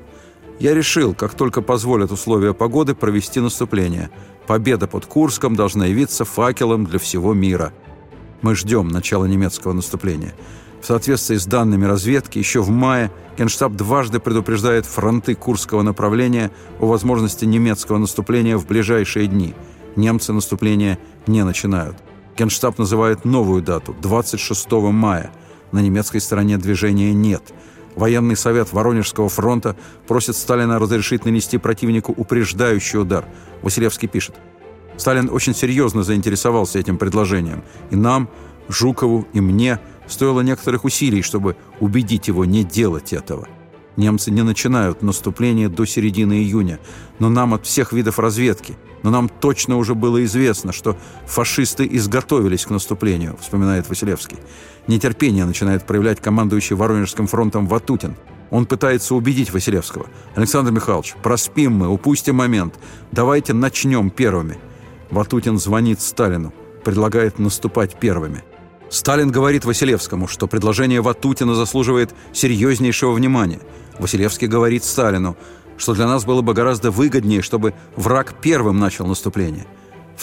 Я 0.59 0.73
решил, 0.73 1.13
как 1.13 1.35
только 1.35 1.61
позволят 1.61 2.11
условия 2.11 2.53
погоды, 2.53 2.95
провести 2.95 3.39
наступление. 3.39 4.09
Победа 4.47 4.87
под 4.87 5.05
Курском 5.05 5.55
должна 5.55 5.85
явиться 5.85 6.25
факелом 6.25 6.85
для 6.85 6.97
всего 6.97 7.33
мира. 7.33 7.73
Мы 8.41 8.55
ждем 8.55 8.87
начала 8.87 9.25
немецкого 9.25 9.73
наступления. 9.73 10.33
В 10.81 10.85
соответствии 10.85 11.37
с 11.37 11.45
данными 11.45 11.85
разведки, 11.85 12.37
еще 12.37 12.61
в 12.61 12.69
мае 12.69 13.11
Генштаб 13.37 13.73
дважды 13.73 14.19
предупреждает 14.19 14.85
фронты 14.85 15.35
Курского 15.35 15.81
направления 15.81 16.51
о 16.79 16.87
возможности 16.87 17.45
немецкого 17.45 17.97
наступления 17.97 18.57
в 18.57 18.65
ближайшие 18.65 19.27
дни– 19.27 19.53
немцы 19.97 20.31
наступление 20.31 20.97
не 21.25 21.43
начинают. 21.43 21.97
Генштаб 22.37 22.77
называет 22.77 23.25
новую 23.25 23.61
дату– 23.61 23.95
26 24.01 24.71
мая. 24.93 25.31
На 25.71 25.79
немецкой 25.79 26.21
стороне 26.21 26.57
движения 26.57 27.13
нет. 27.13 27.41
Военный 27.95 28.37
совет 28.37 28.71
Воронежского 28.71 29.27
фронта 29.27 29.75
просит 30.07 30.35
Сталина 30.35 30.79
разрешить 30.79 31.25
нанести 31.25 31.57
противнику 31.57 32.13
упреждающий 32.15 32.99
удар. 32.99 33.25
Василевский 33.63 34.07
пишет. 34.07 34.35
Сталин 34.97 35.29
очень 35.31 35.55
серьезно 35.55 36.03
заинтересовался 36.03 36.79
этим 36.79 36.97
предложением. 36.97 37.63
И 37.91 37.95
нам, 37.95 38.29
Жукову 38.67 39.27
и 39.33 39.39
мне 39.39 39.79
стоило 40.07 40.41
некоторых 40.41 40.85
усилий, 40.85 41.21
чтобы 41.21 41.55
убедить 41.79 42.27
его 42.27 42.45
не 42.45 42.63
делать 42.63 43.13
этого. 43.13 43.47
Немцы 43.95 44.29
не 44.29 44.43
начинают 44.43 45.01
наступление 45.01 45.69
до 45.69 45.85
середины 45.85 46.33
июня, 46.33 46.79
но 47.17 47.29
нам 47.29 47.55
от 47.55 47.65
всех 47.65 47.93
видов 47.93 48.19
разведки, 48.19 48.77
но 49.01 49.09
нам 49.09 49.27
точно 49.27 49.77
уже 49.77 49.95
было 49.95 50.23
известно, 50.23 50.71
что 50.71 50.95
фашисты 51.25 51.87
изготовились 51.89 52.65
к 52.65 52.69
наступлению, 52.69 53.37
вспоминает 53.41 53.89
Василевский. 53.89 54.37
Нетерпение 54.85 55.45
начинает 55.45 55.87
проявлять 55.87 56.21
командующий 56.21 56.75
Воронежским 56.75 57.25
фронтом 57.25 57.65
Ватутин. 57.67 58.15
Он 58.51 58.67
пытается 58.67 59.15
убедить 59.15 59.51
Василевского. 59.51 60.05
«Александр 60.35 60.71
Михайлович, 60.71 61.15
проспим 61.23 61.73
мы, 61.73 61.87
упустим 61.87 62.35
момент. 62.35 62.75
Давайте 63.11 63.53
начнем 63.53 64.11
первыми». 64.11 64.57
Ватутин 65.09 65.57
звонит 65.57 66.01
Сталину, 66.01 66.53
предлагает 66.83 67.39
наступать 67.39 67.99
первыми. 67.99 68.43
Сталин 68.89 69.31
говорит 69.31 69.65
Василевскому, 69.65 70.27
что 70.27 70.47
предложение 70.47 71.01
Ватутина 71.01 71.55
заслуживает 71.55 72.13
серьезнейшего 72.33 73.11
внимания– 73.11 73.59
Василевский 73.99 74.47
говорит 74.47 74.83
Сталину, 74.83 75.35
что 75.77 75.93
для 75.93 76.07
нас 76.07 76.25
было 76.25 76.41
бы 76.41 76.53
гораздо 76.53 76.91
выгоднее, 76.91 77.41
чтобы 77.41 77.73
враг 77.95 78.35
первым 78.41 78.79
начал 78.79 79.07
наступление. 79.07 79.65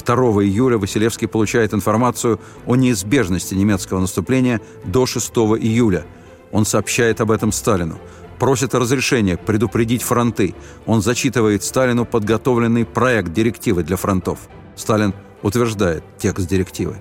2 0.04 0.14
июля 0.44 0.76
Василевский 0.78 1.28
получает 1.28 1.72
информацию 1.72 2.40
о 2.66 2.74
неизбежности 2.74 3.54
немецкого 3.54 4.00
наступления 4.00 4.60
до 4.84 5.06
6 5.06 5.30
июля. 5.60 6.04
Он 6.50 6.64
сообщает 6.64 7.20
об 7.20 7.30
этом 7.30 7.52
Сталину. 7.52 7.98
Просит 8.38 8.74
разрешения 8.74 9.36
предупредить 9.36 10.02
фронты. 10.02 10.54
Он 10.86 11.00
зачитывает 11.00 11.62
Сталину 11.62 12.04
подготовленный 12.04 12.84
проект 12.84 13.32
директивы 13.32 13.84
для 13.84 13.96
фронтов. 13.96 14.40
Сталин 14.76 15.14
утверждает 15.42 16.04
текст 16.18 16.48
директивы. 16.48 16.96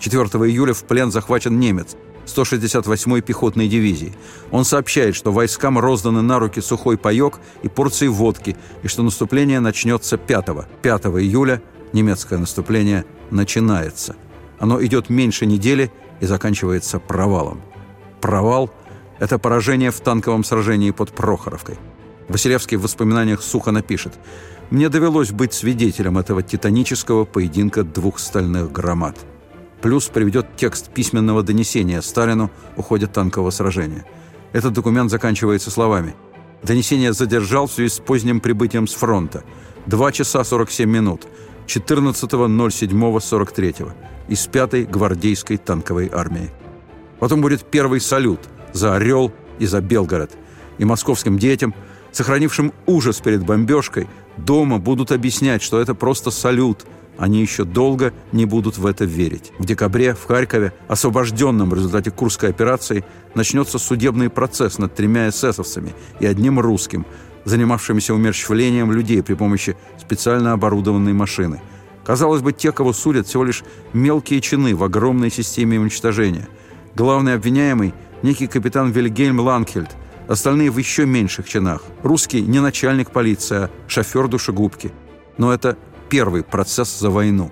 4 0.00 0.22
июля 0.22 0.74
в 0.74 0.84
плен 0.84 1.10
захвачен 1.10 1.58
немец. 1.58 1.96
168-й 2.26 3.20
пехотной 3.20 3.68
дивизии. 3.68 4.14
Он 4.50 4.64
сообщает, 4.64 5.14
что 5.14 5.32
войскам 5.32 5.78
розданы 5.78 6.22
на 6.22 6.38
руки 6.38 6.60
сухой 6.60 6.96
паек 6.96 7.38
и 7.62 7.68
порции 7.68 8.08
водки, 8.08 8.56
и 8.82 8.88
что 8.88 9.02
наступление 9.02 9.60
начнется 9.60 10.16
5 10.16 10.48
-го. 10.48 10.64
5 10.82 11.06
июля 11.20 11.60
немецкое 11.92 12.38
наступление 12.38 13.04
начинается. 13.30 14.16
Оно 14.58 14.82
идет 14.84 15.10
меньше 15.10 15.46
недели 15.46 15.90
и 16.20 16.26
заканчивается 16.26 16.98
провалом. 16.98 17.60
Провал– 18.20 18.70
это 19.18 19.38
поражение 19.38 19.90
в 19.90 20.00
танковом 20.00 20.44
сражении 20.44 20.90
под 20.90 21.10
Прохоровкой. 21.12 21.76
Василевский 22.28 22.78
в 22.78 22.82
воспоминаниях 22.82 23.42
сухо 23.42 23.70
напишет 23.70 24.14
«Мне 24.70 24.88
довелось 24.88 25.30
быть 25.30 25.52
свидетелем 25.52 26.18
этого 26.18 26.42
титанического 26.42 27.24
поединка 27.24 27.84
двух 27.84 28.18
стальных 28.18 28.72
громад» 28.72 29.16
плюс 29.84 30.08
приведет 30.08 30.56
текст 30.56 30.88
письменного 30.88 31.42
донесения 31.42 32.00
Сталину 32.00 32.50
о 32.74 32.82
танкового 33.06 33.50
сражения. 33.50 34.06
Этот 34.54 34.72
документ 34.72 35.10
заканчивается 35.10 35.70
словами 35.70 36.14
«Донесение 36.62 37.12
задержал 37.12 37.66
в 37.66 37.72
связи 37.72 37.90
с 37.90 37.98
поздним 37.98 38.40
прибытием 38.40 38.86
с 38.86 38.94
фронта. 38.94 39.44
2 39.84 40.12
часа 40.12 40.42
47 40.42 40.88
минут. 40.88 41.26
14.07.43 41.66 43.92
из 44.28 44.48
5-й 44.48 44.84
гвардейской 44.84 45.58
танковой 45.58 46.08
армии. 46.10 46.50
Потом 47.20 47.42
будет 47.42 47.70
первый 47.70 48.00
салют 48.00 48.40
за 48.72 48.94
«Орел» 48.94 49.34
и 49.58 49.66
за 49.66 49.82
«Белгород». 49.82 50.30
И 50.78 50.86
московским 50.86 51.38
детям, 51.38 51.74
сохранившим 52.10 52.72
ужас 52.86 53.20
перед 53.20 53.44
бомбежкой, 53.44 54.08
дома 54.36 54.78
будут 54.78 55.12
объяснять, 55.12 55.62
что 55.62 55.80
это 55.80 55.94
просто 55.94 56.30
салют– 56.30 56.84
они 57.16 57.40
еще 57.40 57.64
долго 57.64 58.12
не 58.32 58.44
будут 58.44 58.76
в 58.78 58.86
это 58.86 59.04
верить. 59.04 59.52
В 59.58 59.64
декабре 59.64 60.14
в 60.14 60.24
Харькове, 60.24 60.72
освобожденном 60.88 61.70
в 61.70 61.74
результате 61.74 62.10
Курской 62.10 62.50
операции, 62.50 63.04
начнется 63.34 63.78
судебный 63.78 64.30
процесс 64.30 64.78
над 64.78 64.94
тремя 64.94 65.28
эсэсовцами 65.28 65.94
и 66.18 66.26
одним 66.26 66.58
русским, 66.58 67.06
занимавшимися 67.44 68.14
умерщвлением 68.14 68.90
людей 68.90 69.22
при 69.22 69.34
помощи 69.34 69.76
специально 70.00 70.52
оборудованной 70.52 71.12
машины. 71.12 71.60
Казалось 72.04 72.42
бы, 72.42 72.52
те, 72.52 72.72
кого 72.72 72.92
судят, 72.92 73.26
всего 73.26 73.44
лишь 73.44 73.62
мелкие 73.92 74.40
чины 74.40 74.74
в 74.74 74.82
огромной 74.82 75.30
системе 75.30 75.78
уничтожения. 75.78 76.48
Главный 76.94 77.34
обвиняемый– 77.34 77.94
некий 78.22 78.46
капитан 78.46 78.90
Вильгельм 78.90 79.40
Ланкельд, 79.40 79.90
остальные 80.28 80.70
в 80.70 80.78
еще 80.78 81.06
меньших 81.06 81.48
чинах. 81.48 81.82
Русский 82.02 82.42
не 82.42 82.60
начальник 82.60 83.10
полиции, 83.10 83.56
а 83.56 83.70
шофер 83.86 84.28
душегубки. 84.28 84.92
Но 85.38 85.52
это 85.52 85.76
первый 86.08 86.42
процесс 86.42 86.98
за 86.98 87.10
войну. 87.10 87.50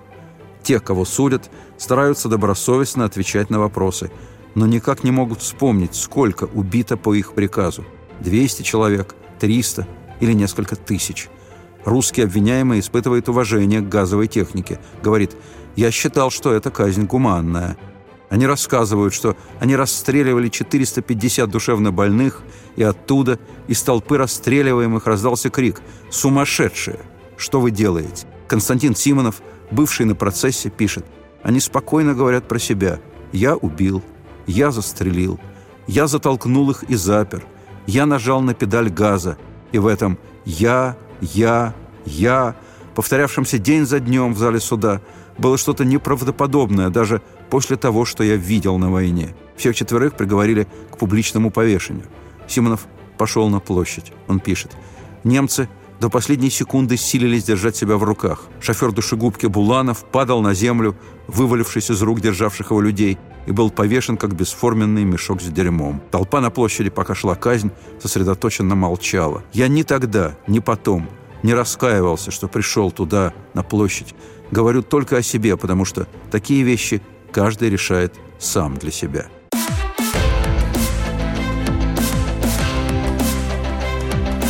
Те, 0.63 0.81
кого 0.81 1.05
судят, 1.05 1.51
стараются 1.79 2.29
добросовестно 2.29 3.05
отвечать 3.05 3.51
на 3.51 3.59
вопросы, 3.59 4.11
но 4.55 4.67
никак 4.67 5.03
не 5.03 5.11
могут 5.11 5.41
вспомнить, 5.41 5.95
сколько 5.95 6.45
убито 6.45 6.97
по 6.97 7.15
их 7.15 7.33
приказу. 7.33 7.85
200 8.21 8.63
человек, 8.63 9.15
300 9.41 9.87
или 10.21 10.33
несколько 10.33 10.77
тысяч– 10.77 11.29
Русский 11.85 12.23
обвиняемый 12.23 12.81
испытывает 12.81 13.29
уважение 13.29 13.81
к 13.81 13.89
газовой 13.89 14.29
технике. 14.29 14.79
Говорит, 15.03 15.33
я 15.75 15.91
считал, 15.91 16.31
что 16.31 16.53
это 16.53 16.71
казнь 16.71 17.07
гуманная. 17.07 17.77
Они 18.31 18.47
рассказывают, 18.47 19.13
что 19.13 19.37
они 19.61 19.77
расстреливали 19.77 20.49
450 20.49 21.51
душевно 21.51 21.93
больных, 21.93 22.43
и 22.77 22.83
оттуда, 22.83 23.39
из 23.69 23.83
толпы 23.83 24.19
расстреливаемых, 24.19 25.07
раздался 25.07 25.51
крик 25.51 25.81
«Сумасшедшие! 26.11 27.01
Что 27.37 27.61
вы 27.61 27.71
делаете?» 27.71 28.27
Константин 28.49 28.95
Симонов, 28.95 29.43
бывший 29.71 30.07
на 30.07 30.15
процессе, 30.15 30.71
пишет 30.71 31.05
«Они 31.43 31.61
спокойно 31.61 32.15
говорят 32.15 32.49
про 32.49 32.59
себя. 32.59 33.01
Я 33.33 33.57
убил, 33.57 34.03
я 34.47 34.71
застрелил, 34.71 35.41
я 35.87 36.07
затолкнул 36.07 36.71
их 36.71 36.85
и 36.85 36.95
запер, 36.95 37.45
я 37.87 38.07
нажал 38.07 38.41
на 38.41 38.55
педаль 38.55 38.91
газа, 38.91 39.39
и 39.73 39.79
в 39.79 39.87
этом 39.87 40.19
«я» 40.45 40.97
«я», 41.21 41.75
«я», 42.05 42.57
повторявшемся 42.95 43.59
день 43.59 43.87
за 43.87 44.01
днем 44.01 44.35
в 44.35 44.39
зале 44.39 44.61
суда, 44.61 45.01
было 45.39 45.57
что-то 45.57 45.85
неправдоподобное 45.85 46.91
даже 46.91 47.23
после 47.49 47.77
того, 47.77 48.05
что 48.05 48.25
я 48.25 48.37
видел 48.37 48.79
на 48.79 48.91
войне. 48.91 49.35
Всех 49.57 49.75
четверых 49.77 50.15
приговорили 50.15 50.67
к 50.91 50.99
публичному 50.99 51.51
повешению. 51.51 52.07
Симонов 52.53 52.87
пошел 53.19 53.49
на 53.49 53.61
площадь. 53.61 54.13
Он 54.29 54.41
пишет. 54.41 54.73
«Немцы 55.25 55.69
до 56.01 56.11
последней 56.11 56.51
секунды 56.51 56.97
силились 56.97 57.45
держать 57.45 57.77
себя 57.77 57.97
в 57.97 58.03
руках. 58.03 58.47
Шофер 58.61 58.91
душегубки 58.91 59.47
Буланов 59.47 60.05
падал 60.05 60.43
на 60.43 60.53
землю, 60.53 60.97
вывалившись 61.29 61.91
из 61.91 62.03
рук 62.03 62.21
державших 62.21 62.71
его 62.71 62.81
людей, 62.81 63.19
и 63.47 63.53
был 63.53 63.71
повешен, 63.71 64.17
как 64.17 64.35
бесформенный 64.35 65.05
мешок 65.05 65.41
с 65.41 65.47
дерьмом. 65.47 66.03
Толпа 66.11 66.41
на 66.41 66.51
площади, 66.51 66.91
пока 66.91 67.15
шла 67.15 67.37
казнь, 67.37 67.71
сосредоточенно 68.03 68.75
молчала. 68.75 69.45
Я 69.53 69.69
ни 69.69 69.85
тогда, 69.85 70.37
ни 70.49 70.59
потом 70.59 71.09
не 71.45 71.55
раскаивался, 71.55 72.31
что 72.31 72.49
пришел 72.49 72.91
туда, 72.91 73.33
на 73.55 73.63
площадь. 73.63 74.15
Говорю 74.51 74.83
только 74.83 75.17
о 75.19 75.23
себе, 75.23 75.57
потому 75.57 75.85
что 75.85 76.07
такие 76.31 76.63
вещи 76.65 77.01
каждый 77.31 77.71
решает 77.71 78.15
сам 78.39 78.77
для 78.77 78.91
себя. 78.91 79.27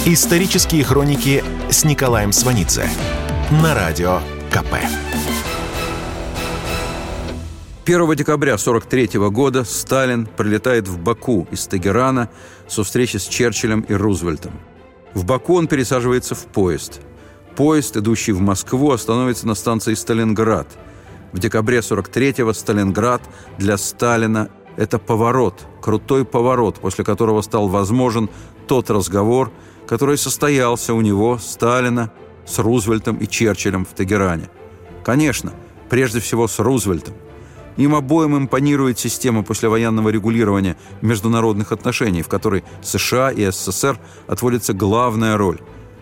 Исторические 0.05 0.83
хроники 0.83 1.45
с 1.71 1.85
Николаем 1.85 2.33
Сванидзе 2.33 2.89
на 3.63 3.73
радио 3.73 4.19
КП. 4.51 4.75
1 7.85 8.17
декабря 8.17 8.55
1943 8.55 9.21
года 9.31 9.63
Сталин 9.63 10.27
прилетает 10.27 10.89
в 10.89 10.99
Баку 10.99 11.47
из 11.53 11.69
Тегерана 11.69 12.31
со 12.67 12.83
встречи 12.83 13.19
с 13.19 13.29
Черчиллем 13.29 13.83
и 13.83 13.95
Рузвельтом. 13.95 14.59
В 15.15 15.25
Баку 15.25 15.55
он 15.55 15.69
пересаживается 15.69 16.35
в 16.35 16.47
поезд. 16.47 17.01
Поезд, 17.55 17.97
идущий 17.97 18.33
в 18.33 18.41
Москву, 18.41 18.91
остановится 18.91 19.47
на 19.47 19.55
станции 19.55 19.95
Сталинград. 19.95 20.67
В 21.31 21.39
декабре 21.39 21.79
43-го 21.79 22.53
Сталинград 22.53 23.23
для 23.57 23.77
Сталина– 23.77 24.51
это 24.77 24.99
поворот, 24.99 25.67
крутой 25.81 26.25
поворот, 26.25 26.77
после 26.81 27.05
которого 27.05 27.43
стал 27.43 27.69
возможен 27.69 28.31
тот 28.67 28.91
разговор, 28.91 29.51
который 29.87 30.19
состоялся 30.19 30.95
у 30.95 31.01
него, 31.01 31.39
Сталина, 31.39 32.13
с 32.47 32.59
Рузвельтом 32.59 33.17
и 33.17 33.27
Черчиллем 33.27 33.85
в 33.85 33.95
Тегеране. 33.95 34.51
Конечно, 35.05 35.53
прежде 35.89 36.21
всего 36.21 36.49
с 36.49 36.59
Рузвельтом– 36.59 37.15
им 37.77 37.95
обоим 37.95 38.37
импонирует 38.37 38.99
система 38.99 39.43
послевоенного 39.43 40.11
регулирования 40.11 40.77
международных 41.01 41.73
отношений, 41.73 42.23
в 42.23 42.29
которой 42.29 42.65
США 42.83 43.31
и 43.31 43.51
СССР 43.51 43.99
отводится 44.27 44.75
главная 44.75 45.37
роль. 45.37 45.59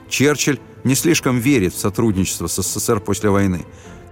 Черчилль 0.08 0.58
не 0.82 0.94
слишком 0.94 1.38
верит 1.38 1.74
в 1.74 1.78
сотрудничество 1.78 2.48
с 2.48 2.60
СССР 2.60 3.00
после 3.00 3.30
войны. 3.30 3.64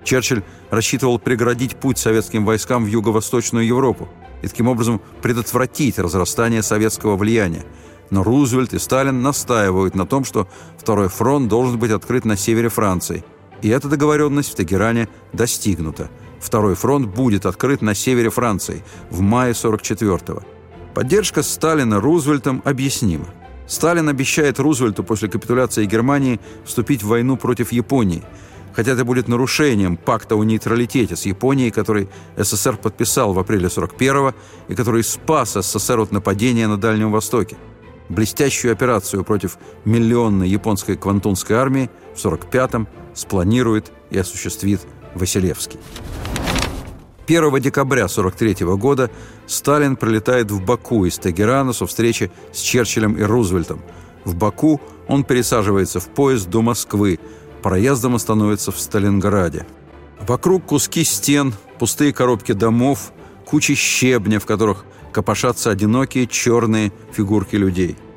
Черчилль 0.05 0.45
рассчитывал 0.71 1.19
преградить 1.19 1.77
путь 1.77 1.99
советским 1.99 2.45
войскам 2.45 2.85
в 2.85 2.89
Юго-Восточную 2.89 3.67
Европу 3.67 4.09
и 4.43 4.49
таким 4.49 4.69
образом 4.69 5.01
предотвратить 5.23 5.99
разрастание 5.99 6.63
советского 6.63 7.17
влияния. 7.17 7.65
Но 8.11 8.23
Рузвельт 8.23 8.73
и 8.75 8.79
Сталин 8.79 9.23
настаивают 9.23 9.95
на 9.95 10.07
том, 10.07 10.25
что 10.25 10.49
Второй 10.79 11.09
фронт 11.09 11.49
должен 11.49 11.79
быть 11.79 11.91
открыт 11.91 12.25
на 12.25 12.37
севере 12.37 12.69
Франции. 12.69 13.25
И 13.63 13.69
эта 13.69 13.89
договоренность 13.89 14.53
в 14.53 14.55
Тегеране 14.55 15.09
достигнута– 15.33 16.11
Второй 16.41 16.75
фронт 16.75 17.09
будет 17.09 17.47
открыт 17.47 17.83
на 17.83 17.95
севере 17.95 18.31
Франции 18.31 18.85
в 19.11 19.21
мае 19.21 19.53
44-го. 19.53 20.43
Поддержка 20.95 21.43
Сталина 21.43 22.01
Рузвельтом 22.01 22.63
объяснима. 22.65 23.27
Сталин 23.67 24.09
обещает 24.09 24.59
Рузвельту 24.59 25.05
после 25.05 25.29
капитуляции 25.29 25.85
Германии 25.85 26.41
вступить 26.65 27.03
в 27.03 27.09
войну 27.09 27.37
против 27.37 27.71
Японии, 27.73 28.25
хотя 28.79 28.93
это 28.93 29.05
будет 29.05 29.27
нарушением 29.27 29.97
пакта 29.97 30.37
о 30.37 30.45
нейтралитете 30.45 31.17
с 31.17 31.27
Японией, 31.27 31.73
который 31.73 32.09
СССР 32.37 32.77
подписал 32.77 33.33
в 33.33 33.39
апреле 33.41 33.67
41-го 33.67 34.35
и 34.69 34.77
который 34.77 35.03
спас 35.03 35.55
СССР 35.55 35.99
от 35.99 36.13
нападения 36.13 36.69
на 36.69 36.77
Дальнем 36.77 37.11
Востоке. 37.11 37.57
Блестящую 38.09 38.71
операцию 38.71 39.25
против 39.25 39.59
миллионной 39.85 40.49
японской 40.49 40.97
квантунской 40.97 41.57
армии 41.57 41.91
в 42.15 42.25
45-м 42.25 42.87
спланирует 43.15 43.91
и 44.11 44.19
осуществит 44.19 44.83
Василевский. 45.17 45.81
1 47.27 47.61
декабря 47.61 48.05
1943 48.05 48.65
года 48.77 49.11
Сталин 49.49 49.97
прилетает 49.97 50.53
в 50.53 50.65
Баку 50.65 51.05
из 51.05 51.19
Тегерана 51.19 51.73
со 51.73 51.85
встречи 51.85 52.31
с 52.53 52.61
Черчиллем 52.61 53.15
и 53.15 53.23
Рузвельтом. 53.23 53.83
В 54.25 54.37
Баку 54.37 54.81
он 55.09 55.25
пересаживается 55.25 55.99
в 55.99 56.07
поезд 56.11 56.49
до 56.49 56.63
Москвы, 56.63 57.19
проездом 57.63 58.15
остановится 58.15 58.73
в 58.73 58.79
Сталинграде. 58.79 59.67
Вокруг 60.21 60.67
куски 60.67 61.05
стен, 61.05 61.55
пустые 61.79 62.13
коробки 62.13 62.53
домов, 62.53 63.13
кучи 63.45 63.75
щебня, 63.75 64.41
в 64.41 64.47
которых 64.47 64.85
копошатся 65.13 65.71
одинокие 65.71 66.27
черные 66.27 66.93
фигурки 67.13 67.57
людей– 67.57 67.97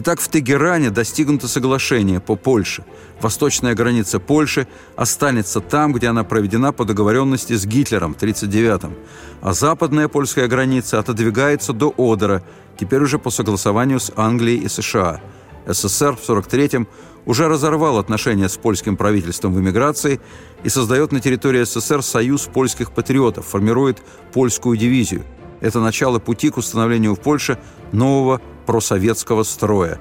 Итак, 0.00 0.20
в 0.20 0.28
Тегеране 0.28 0.90
достигнуто 0.90 1.48
соглашение 1.48 2.20
по 2.20 2.36
Польше. 2.36 2.84
Восточная 3.20 3.74
граница 3.74 4.20
Польши 4.20 4.68
останется 4.94 5.60
там, 5.60 5.92
где 5.92 6.06
она 6.06 6.22
проведена 6.22 6.72
по 6.72 6.84
договоренности 6.84 7.54
с 7.54 7.66
Гитлером 7.66 8.14
в 8.14 8.18
1939-м, 8.22 8.94
а 9.40 9.52
западная 9.54 10.06
польская 10.06 10.46
граница 10.46 11.00
отодвигается 11.00 11.72
до 11.72 11.92
Одера, 11.98 12.44
теперь 12.78 13.02
уже 13.02 13.18
по 13.18 13.30
согласованию 13.30 13.98
с 13.98 14.12
Англией 14.14 14.60
и 14.60 14.68
США. 14.68 15.20
СССР 15.66 16.14
в 16.14 16.28
1943-м 16.28 16.86
уже 17.28 17.46
разорвал 17.46 17.98
отношения 17.98 18.48
с 18.48 18.56
польским 18.56 18.96
правительством 18.96 19.52
в 19.52 19.60
эмиграции 19.60 20.18
и 20.64 20.70
создает 20.70 21.12
на 21.12 21.20
территории 21.20 21.62
СССР 21.62 22.02
союз 22.02 22.46
польских 22.46 22.90
патриотов, 22.90 23.46
формирует 23.46 24.02
польскую 24.32 24.78
дивизию. 24.78 25.24
Это 25.60 25.78
начало 25.80 26.20
пути 26.20 26.48
к 26.48 26.56
установлению 26.56 27.14
в 27.14 27.20
Польше 27.20 27.58
нового 27.92 28.40
просоветского 28.64 29.42
строя. 29.42 30.00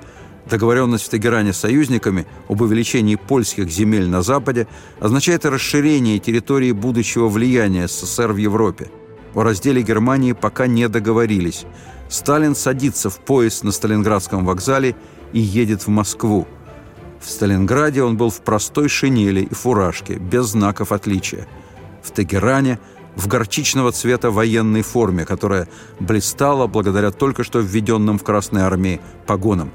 Договоренность 0.50 1.08
в 1.08 1.10
Тегеране 1.10 1.52
с 1.52 1.58
союзниками 1.58 2.26
об 2.48 2.62
увеличении 2.62 3.16
польских 3.16 3.70
земель 3.70 4.08
на 4.08 4.22
Западе 4.22 4.66
означает 5.02 5.46
расширение 5.46 6.20
территории 6.20 6.72
будущего 6.72 7.28
влияния 7.28 7.90
СССР 7.90 8.32
в 8.32 8.38
Европе. 8.38 8.90
О 9.36 9.44
разделе 9.44 9.82
Германии 9.82 10.32
пока 10.32 10.68
не 10.68 10.88
договорились. 10.88 11.66
Сталин 12.08 12.56
садится 12.56 13.10
в 13.10 13.20
поезд 13.20 13.66
на 13.66 13.74
Сталинградском 13.74 14.45
вокзале 14.45 14.95
и 15.34 15.39
едет 15.39 15.82
в 15.82 15.89
Москву. 15.89 16.47
В 17.20 17.30
Сталинграде 17.30 18.03
он 18.03 18.18
был 18.18 18.30
в 18.30 18.41
простой 18.41 18.89
шинели 18.89 19.41
и 19.41 19.53
фуражке, 19.53 20.15
без 20.15 20.47
знаков 20.47 20.91
отличия. 20.91 21.47
В 22.03 22.11
Тегеране– 22.11 22.80
в 23.18 23.28
горчичного 23.28 23.91
цвета 23.91 24.30
военной 24.30 24.84
форме, 24.84 25.26
которая 25.26 25.68
блистала 25.99 26.68
благодаря 26.68 27.11
только 27.11 27.43
что 27.43 27.59
введенным 27.59 28.20
в 28.20 28.24
Красной 28.24 28.61
армии 28.61 29.01
погонам. 29.26 29.72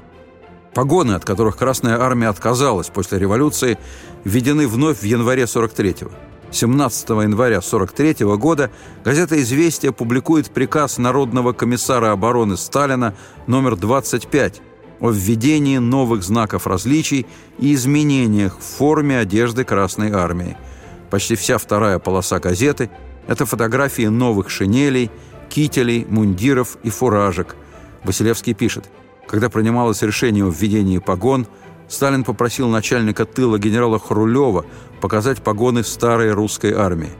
Погоны, 0.73 1.11
от 1.11 1.25
которых 1.25 1.57
Красная 1.57 1.99
армия 1.99 2.29
отказалась 2.29 2.87
после 2.87 3.19
революции, 3.19 3.77
введены 4.23 4.67
вновь 4.67 5.01
в 5.01 5.03
январе 5.03 5.43
43-го. 5.43 6.11
17 6.51 7.09
января 7.09 7.61
43 7.61 8.25
года 8.37 8.71
газета 9.03 9.39
«Известия» 9.41 9.91
публикует 9.91 10.51
приказ 10.51 10.97
Народного 10.97 11.51
комиссара 11.51 12.11
обороны 12.11 12.57
Сталина 12.57 13.13
номер 13.47 13.75
25 13.75 14.61
о 15.03 15.11
введении 15.11 15.77
новых 15.77 16.23
знаков 16.23 16.65
различий 16.65 17.27
и 17.59 17.75
изменениях 17.75 18.57
в 18.57 18.63
форме 18.63 19.19
одежды 19.19 19.63
Красной 19.63 20.11
армии– 20.11 20.57
Почти 21.13 21.35
вся 21.35 21.59
вторая 21.59 21.99
полоса 21.99 22.39
газеты– 22.39 22.89
это 23.27 23.45
фотографии 23.45 24.07
новых 24.07 24.49
шинелей, 24.49 25.11
кителей, 25.47 26.07
мундиров 26.09 26.79
и 26.81 26.89
фуражек. 26.89 27.55
Василевский 28.03 28.55
пишет, 28.55 28.89
когда 29.27 29.51
принималось 29.51 30.01
решение 30.01 30.43
о 30.43 30.49
введении 30.49 30.97
погон, 30.97 31.45
Сталин 31.87 32.23
попросил 32.23 32.67
начальника 32.67 33.25
тыла 33.25 33.59
генерала 33.59 33.99
Хрулева 33.99 34.65
показать 35.01 35.43
погоны 35.43 35.83
старой 35.83 36.31
русской 36.31 36.73
армии. 36.73 37.11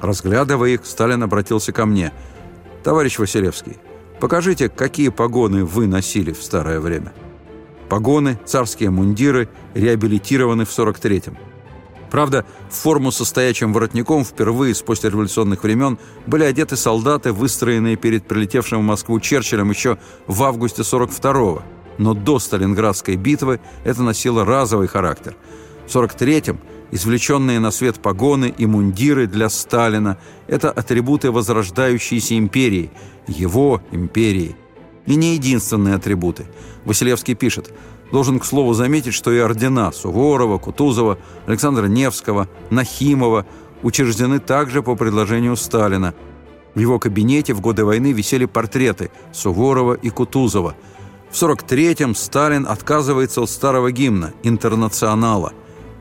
Разглядывая 0.00 0.70
их, 0.70 0.80
Сталин 0.84 1.22
обратился 1.22 1.70
ко 1.70 1.86
мне. 1.86 2.12
«Товарищ 2.82 3.16
Василевский, 3.20 3.76
покажите, 4.18 4.68
какие 4.68 5.10
погоны 5.10 5.64
вы 5.64 5.86
носили 5.86 6.32
в 6.32 6.42
старое 6.42 6.80
время». 6.80 7.12
Погоны, 7.88 8.38
царские 8.44 8.90
мундиры 8.90 9.48
реабилитированы 9.74 10.64
в 10.64 10.70
43-м. 10.70 11.36
Правда, 12.10 12.44
в 12.70 12.74
форму 12.74 13.10
со 13.10 13.24
стоячим 13.24 13.72
воротником 13.72 14.24
впервые 14.24 14.74
с 14.74 14.82
послереволюционных 14.82 15.62
времен 15.62 15.98
были 16.26 16.44
одеты 16.44 16.76
солдаты, 16.76 17.32
выстроенные 17.32 17.96
перед 17.96 18.26
прилетевшим 18.26 18.80
в 18.80 18.84
Москву 18.84 19.20
Черчиллем 19.20 19.70
еще 19.70 19.98
в 20.26 20.42
августе 20.42 20.82
42-го. 20.82 21.62
Но 21.98 22.14
до 22.14 22.38
Сталинградской 22.38 23.16
битвы 23.16 23.60
это 23.84 24.02
носило 24.02 24.44
разовый 24.44 24.88
характер. 24.88 25.36
В 25.86 25.94
43-м 25.94 26.60
извлеченные 26.90 27.60
на 27.60 27.70
свет 27.70 27.98
погоны 28.00 28.54
и 28.56 28.66
мундиры 28.66 29.26
для 29.26 29.48
Сталина– 29.48 30.18
это 30.46 30.70
атрибуты 30.70 31.30
возрождающейся 31.30 32.38
империи, 32.38 32.90
его 33.26 33.82
империи. 33.90 34.56
И 35.06 35.14
не 35.16 35.34
единственные 35.34 35.94
атрибуты. 35.94 36.46
Василевский 36.84 37.34
пишет– 37.34 37.72
Должен, 38.12 38.38
к 38.38 38.44
слову, 38.44 38.72
заметить, 38.72 39.14
что 39.14 39.32
и 39.32 39.38
ордена 39.38 39.90
Суворова, 39.92 40.58
Кутузова, 40.58 41.18
Александра 41.46 41.86
Невского, 41.86 42.48
Нахимова 42.70 43.46
учреждены 43.82 44.38
также 44.38 44.82
по 44.82 44.94
предложению 44.94 45.56
Сталина. 45.56 46.14
В 46.74 46.78
его 46.78 46.98
кабинете 46.98 47.52
в 47.52 47.60
годы 47.60 47.84
войны 47.84 48.12
висели 48.12 48.44
портреты 48.44 49.10
Суворова 49.32 49.94
и 49.94 50.10
Кутузова. 50.10 50.76
В 51.30 51.34
43-м 51.34 52.14
Сталин 52.14 52.66
отказывается 52.68 53.40
от 53.40 53.50
старого 53.50 53.90
гимна 53.90 54.32
«Интернационала». 54.42 55.52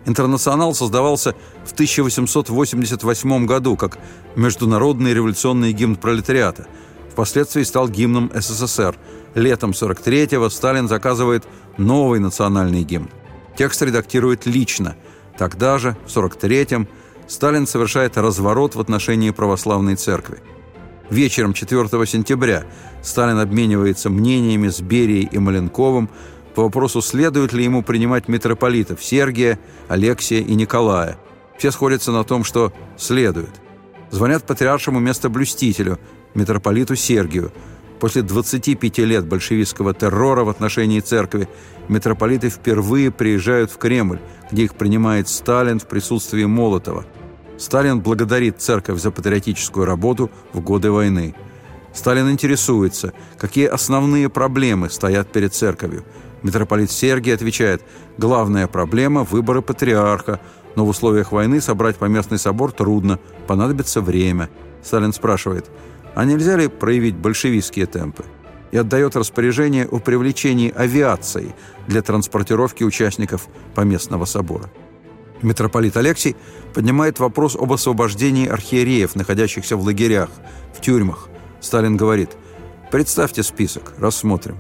«Интернационал» 0.06 0.76
создавался 0.76 1.34
в 1.66 1.74
1888 1.74 3.45
году 3.47 3.76
как 3.76 3.97
международный 4.36 5.16
революционный 5.16 5.74
гимн 5.74 5.95
пролетариата. 5.95 6.68
Впоследствии 7.16 7.63
стал 7.63 7.88
гимном 7.88 8.30
СССР. 8.36 8.97
Летом 9.36 9.72
43-го 9.72 10.49
Сталин 10.49 10.89
заказывает 10.89 11.45
новый 11.78 12.20
национальный 12.20 12.84
гимн. 12.84 13.09
Текст 13.57 13.82
редактирует 13.82 14.45
лично. 14.45 14.97
Тогда 15.38 15.78
же, 15.78 15.95
в 16.05 16.09
43-м, 16.09 16.89
Сталин 17.26 17.68
совершает 17.68 18.18
разворот 18.18 18.76
в 18.76 18.82
отношении 18.82 19.30
православной 19.30 19.95
церкви. 19.95 20.39
Вечером 21.09 21.53
4 21.53 21.88
сентября 22.05 22.66
Сталин 23.01 23.39
обменивается 23.39 24.09
мнениями 24.09 24.68
с 24.68 24.82
Берией 24.82 25.30
и 25.32 25.38
Маленковым 25.39 26.09
по 26.53 26.63
вопросу, 26.63 27.01
следует 27.01 27.53
ли 27.53 27.63
ему 27.63 27.82
принимать 27.82 28.28
митрополитов 28.28 29.01
Сергия, 29.01 29.57
Алексия 29.88 30.41
и 30.41 30.53
Николая. 30.53 31.18
Все 31.57 31.72
сходятся 31.72 32.11
на 32.11 32.26
том, 32.26 32.43
что 32.43 32.74
следует. 32.97 33.61
Звонят 34.11 34.45
патриаршему 34.45 34.99
местоблюстителю, 34.99 35.97
митрополиту 36.36 36.95
Сергию– 36.95 37.51
После 37.99 38.21
25 38.21 38.97
лет 38.99 39.25
большевистского 39.25 39.93
террора 39.93 40.43
в 40.43 40.49
отношении 40.49 40.99
церкви 40.99 41.47
митрополиты 41.88 42.49
впервые 42.49 43.11
приезжают 43.11 43.71
в 43.71 43.77
Кремль, 43.77 44.19
где 44.51 44.63
их 44.63 44.75
принимает 44.75 45.29
Сталин 45.29 45.79
в 45.79 45.88
присутствии 45.88 46.43
Молотова. 46.43 47.05
Сталин 47.57 48.01
благодарит 48.01 48.61
церковь 48.61 48.99
за 48.99 49.11
патриотическую 49.11 49.86
работу 49.86 50.29
в 50.51 50.59
годы 50.59 50.91
войны. 50.91 51.36
Сталин 51.93 52.29
интересуется, 52.29 53.13
какие 53.38 53.67
основные 53.67 54.29
проблемы 54.29 54.89
стоят 54.89 55.31
перед 55.31 55.53
церковью. 55.53 56.03
Митрополит 56.43 56.91
Сергий 56.91 57.33
отвечает, 57.33 57.81
главная 58.17 58.67
проблема– 58.67 59.23
выборы 59.31 59.61
патриарха, 59.61 60.41
но 60.75 60.86
в 60.86 60.89
условиях 60.89 61.31
войны 61.31 61.61
собрать 61.61 61.95
поместный 61.95 62.38
собор 62.38 62.73
трудно, 62.73 63.19
понадобится 63.47 64.01
время. 64.01 64.49
Сталин 64.83 65.13
спрашивает– 65.13 65.65
а 66.16 66.24
нельзя 66.24 66.55
ли 66.55 66.68
проявить 66.68 67.16
большевистские 67.16 67.86
темпы? 67.86 68.24
И 68.72 68.78
отдает 68.78 69.16
распоряжение 69.16 69.86
о 69.86 69.99
привлечении 69.99 70.72
авиации 70.72 71.53
для 71.88 72.01
транспортировки 72.01 72.84
участников 72.84 73.47
Поместного 73.76 74.26
собора. 74.26 74.72
Митрополит 75.41 75.95
Алексий 75.97 76.36
поднимает 76.74 77.20
вопрос 77.20 77.55
об 77.55 77.72
освобождении 77.74 78.47
архиереев, 78.47 79.16
находящихся 79.16 79.78
в 79.78 79.84
лагерях, 79.84 80.30
в 80.74 80.82
тюрьмах. 80.82 81.28
Сталин 81.59 81.97
говорит, 81.97 82.32
представьте 82.91 83.43
список, 83.43 83.93
рассмотрим. 83.97 84.57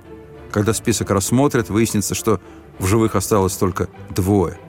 Когда 0.51 0.73
список 0.73 1.09
рассмотрят, 1.09 1.69
выяснится, 1.69 2.15
что 2.15 2.41
в 2.79 2.85
живых 2.85 3.15
осталось 3.15 3.55
только 3.55 3.87
двое. 4.09 4.59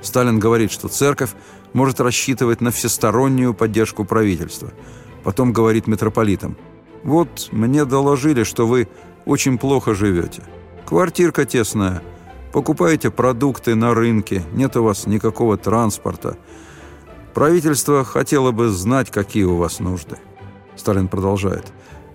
Сталин 0.00 0.38
говорит, 0.38 0.70
что 0.70 0.88
церковь 0.88 1.30
может 1.72 2.00
рассчитывать 2.00 2.60
на 2.60 2.70
всестороннюю 2.70 3.54
поддержку 3.54 4.04
правительства– 4.04 4.72
Потом 5.28 5.52
говорит 5.52 5.86
митрополитам. 5.86 6.56
«Вот 7.04 7.50
мне 7.52 7.84
доложили, 7.84 8.44
что 8.44 8.66
вы 8.66 8.88
очень 9.26 9.58
плохо 9.58 9.92
живете. 9.92 10.42
Квартирка 10.86 11.44
тесная. 11.44 12.02
Покупаете 12.50 13.10
продукты 13.10 13.74
на 13.74 13.92
рынке. 13.92 14.42
Нет 14.54 14.74
у 14.78 14.84
вас 14.84 15.06
никакого 15.06 15.58
транспорта. 15.58 16.38
Правительство 17.34 18.04
хотело 18.04 18.52
бы 18.52 18.70
знать, 18.70 19.10
какие 19.10 19.44
у 19.44 19.56
вас 19.56 19.80
нужды». 19.80 20.16
Сталин 20.76 21.08
продолжает. 21.08 21.66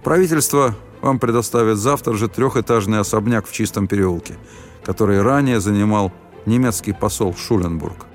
«Правительство 0.04 0.76
вам 1.04 1.20
предоставит 1.20 1.78
завтра 1.78 2.16
же 2.16 2.28
трехэтажный 2.28 3.00
особняк 3.00 3.46
в 3.46 3.52
Чистом 3.52 3.86
переулке, 3.86 4.40
который 4.84 5.22
ранее 5.22 5.60
занимал 5.60 6.12
немецкий 6.48 6.94
посол 6.94 7.36
Шуленбург. 7.36 8.08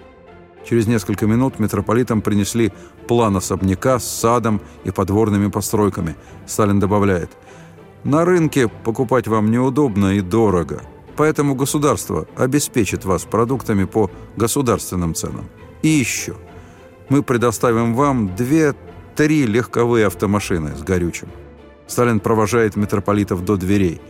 Через 0.69 0.87
несколько 0.87 1.27
минут 1.27 1.59
митрополитам 1.61 2.21
принесли 2.21 2.73
план 3.07 3.37
особняка 3.37 3.99
с 3.99 4.07
садом 4.07 4.61
и 4.85 4.91
подворными 4.91 5.49
постройками. 5.49 6.15
Сталин 6.47 6.79
добавляет, 6.79 7.31
«На 8.05 8.27
рынке 8.27 8.69
покупать 8.69 9.29
вам 9.29 9.51
неудобно 9.51 10.17
и 10.17 10.21
дорого, 10.21 10.83
поэтому 11.17 11.55
государство 11.55 12.27
обеспечит 12.37 13.07
вас 13.07 13.25
продуктами 13.25 13.85
по 13.85 14.11
государственным 14.37 15.15
ценам. 15.15 15.49
И 15.81 15.89
еще, 15.89 16.37
мы 17.09 17.23
предоставим 17.23 17.95
вам 17.95 18.37
две-три 18.37 19.47
легковые 19.47 20.07
автомашины 20.07 20.77
с 20.77 20.83
горючим». 20.83 21.29
Сталин 21.87 22.21
провожает 22.21 22.77
митрополитов 22.77 23.43
до 23.43 23.57
дверей. 23.57 24.03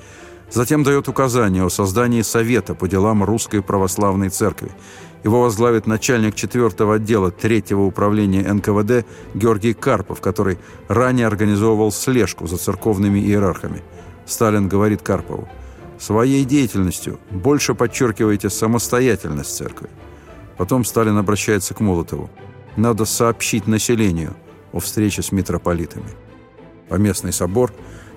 Затем 0.50 0.82
дает 0.82 1.08
указание 1.08 1.62
о 1.62 1.70
создании 1.70 2.22
Совета 2.22 2.74
по 2.74 2.88
делам 2.88 3.22
Русской 3.22 3.62
Православной 3.62 4.30
Церкви– 4.30 4.72
его 5.24 5.42
возглавит 5.42 5.86
начальник 5.86 6.34
4 6.34 6.66
отдела 6.94 7.30
3 7.30 7.74
управления 7.74 8.52
НКВД 8.52 9.06
Георгий 9.34 9.74
Карпов, 9.74 10.20
который 10.20 10.58
ранее 10.88 11.26
организовывал 11.26 11.90
слежку 11.90 12.46
за 12.46 12.56
церковными 12.56 13.18
иерархами. 13.18 13.82
Сталин 14.26 14.68
говорит 14.68 15.02
Карпову, 15.02 15.48
«Своей 15.98 16.44
деятельностью 16.44 17.18
больше 17.30 17.74
подчеркиваете 17.74 18.50
самостоятельность 18.50 19.56
церкви». 19.56 19.88
Потом 20.56 20.84
Сталин 20.84 21.16
обращается 21.16 21.74
к 21.74 21.80
Молотову. 21.80 22.30
«Надо 22.76 23.04
сообщить 23.04 23.66
населению 23.66 24.34
о 24.72 24.78
встрече 24.78 25.22
с 25.22 25.32
митрополитами». 25.32 26.10
Поместный 26.88 27.32
собор, 27.32 27.72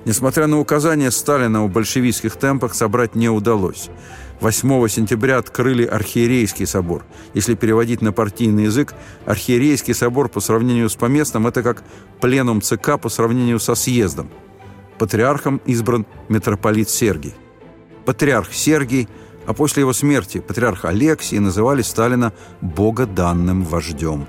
несмотря 0.06 0.48
на 0.48 0.60
указания 0.60 1.12
Сталина 1.12 1.64
о 1.64 1.68
большевистских 1.68 2.36
темпах, 2.36 2.74
собрать 2.74 3.16
не 3.16 3.30
удалось– 3.30 3.90
8 4.42 4.88
сентября 4.88 5.38
открыли 5.38 5.86
Архиерейский 5.86 6.66
собор. 6.66 7.06
Если 7.36 7.54
переводить 7.54 8.02
на 8.02 8.12
партийный 8.12 8.64
язык, 8.64 8.96
Архиерейский 9.26 9.94
собор 9.94 10.30
по 10.30 10.40
сравнению 10.40 10.90
с 10.90 10.96
поместным– 10.96 11.46
это 11.48 11.62
как 11.62 11.84
пленум 12.20 12.62
ЦК 12.62 13.00
по 13.00 13.08
сравнению 13.10 13.60
со 13.60 13.76
съездом. 13.76 14.32
Патриархом 14.98 15.62
избран 15.68 16.08
митрополит 16.28 16.90
Сергий. 16.90 17.36
Патриарх 18.04 18.52
Сергий, 18.52 19.08
а 19.46 19.54
после 19.54 19.82
его 19.82 19.94
смерти 19.94 20.40
патриарх 20.40 20.86
Алексий 20.86 21.38
называли 21.38 21.84
Сталина 21.84 22.34
«богоданным 22.62 23.64
вождем». 23.64 24.26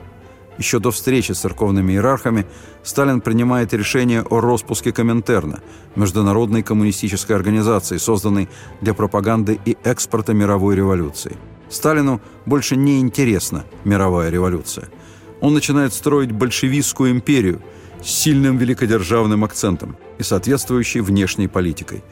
Еще 0.59 0.79
до 0.79 0.91
встречи 0.91 1.33
с 1.33 1.41
церковными 1.41 1.93
иерархами 1.93 2.47
Сталин 2.83 3.21
принимает 3.21 3.73
решение 3.73 4.23
о 4.23 4.41
распуске 4.41 4.93
Коминтерна, 4.93 5.61
международной 5.97 6.63
коммунистической 6.63 7.35
организации, 7.37 7.97
созданной 7.97 8.49
для 8.81 8.95
пропаганды 8.95 9.59
и 9.65 9.77
экспорта 9.85 10.35
мировой 10.35 10.77
революции. 10.77 11.37
Сталину 11.71 12.21
больше 12.45 12.77
не 12.77 13.01
интересна 13.01 13.65
мировая 13.85 14.31
революция. 14.31 14.89
Он 15.41 15.55
начинает 15.55 15.95
строить 15.95 16.31
большевистскую 16.31 17.11
империю 17.11 17.63
с 18.03 18.11
сильным 18.11 18.59
великодержавным 18.59 19.45
акцентом 19.45 19.97
и 20.19 20.23
соответствующей 20.23 21.01
внешней 21.01 21.49
политикой. 21.49 22.05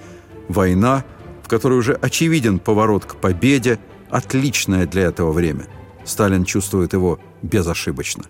Война, 0.49 1.05
в 1.43 1.49
которой 1.49 1.78
уже 1.78 1.93
очевиден 1.93 2.59
поворот 2.59 3.05
к 3.05 3.16
победе, 3.16 3.78
отличное 4.09 4.86
для 4.86 5.03
этого 5.03 5.30
время. 5.30 5.66
Сталин 6.11 6.44
чувствует 6.44 6.92
его 6.92 7.20
безошибочно. 7.40 8.24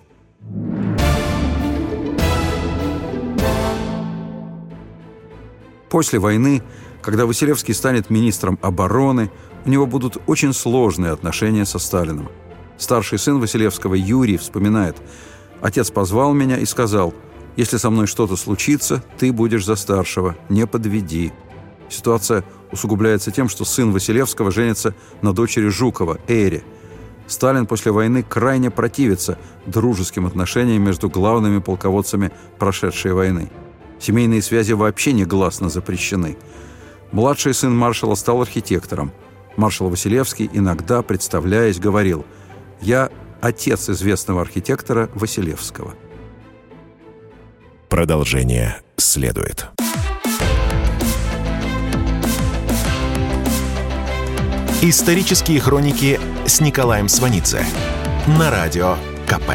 После 5.89 6.19
войны, 6.19 6.63
когда 7.01 7.25
Василевский 7.25 7.75
станет 7.75 8.11
министром 8.11 8.59
обороны, 8.61 9.31
у 9.65 9.71
него 9.71 9.87
будут 9.87 10.19
очень 10.27 10.53
сложные 10.53 11.13
отношения 11.13 11.65
со 11.65 11.79
Сталиным. 11.79 12.29
Старший 12.77 13.19
сын 13.19 13.41
Василевского 13.41 13.95
Юрий 13.95 14.37
вспоминает, 14.37 14.97
«Отец 15.63 15.91
позвал 15.91 16.35
меня 16.35 16.59
и 16.59 16.67
сказал, 16.67 17.15
если 17.57 17.79
со 17.79 17.91
мной 17.91 18.07
что-то 18.07 18.37
случится, 18.37 19.03
ты 19.19 19.33
будешь 19.33 19.65
за 19.65 19.75
старшего, 19.75 20.37
не 20.51 20.67
подведи». 20.67 21.33
Ситуация 21.89 22.45
усугубляется 22.71 23.31
тем, 23.33 23.49
что 23.49 23.65
сын 23.65 23.91
Василевского 23.91 24.51
женится 24.51 24.95
на 25.23 25.33
дочери 25.33 25.69
Жукова, 25.69 26.19
Эре– 26.29 26.63
Сталин 27.31 27.67
после 27.67 27.93
войны 27.93 28.25
крайне 28.25 28.71
противится 28.71 29.39
дружеским 29.65 30.27
отношениям 30.27 30.83
между 30.83 31.09
главными 31.09 31.61
полководцами 31.61 32.33
прошедшей 32.59 33.13
войны. 33.13 33.51
Семейные 34.01 34.43
связи 34.43 34.73
вообще 34.73 35.13
негласно 35.13 35.69
запрещены. 35.69 36.37
Младший 37.13 37.55
сын 37.55 37.77
маршала 37.77 38.17
стал 38.17 38.43
архитектором. 38.43 39.13
Маршал 39.57 39.91
Василевский, 39.91 40.51
иногда, 40.53 41.03
представляясь, 41.03 41.79
говорил 41.79 42.25
«Я 42.81 43.11
отец 43.41 43.89
известного 43.89 44.41
архитектора 44.41 45.09
Василевского». 45.15 45.95
Продолжение 47.89 48.81
следует. 48.97 49.69
Исторические 54.83 55.61
хроники 55.61 56.19
с 56.51 56.61
Николаем 56.61 57.09
Сванидзе 57.09 57.65
на 58.27 58.51
радио 58.51 58.97
КП. 59.25 59.53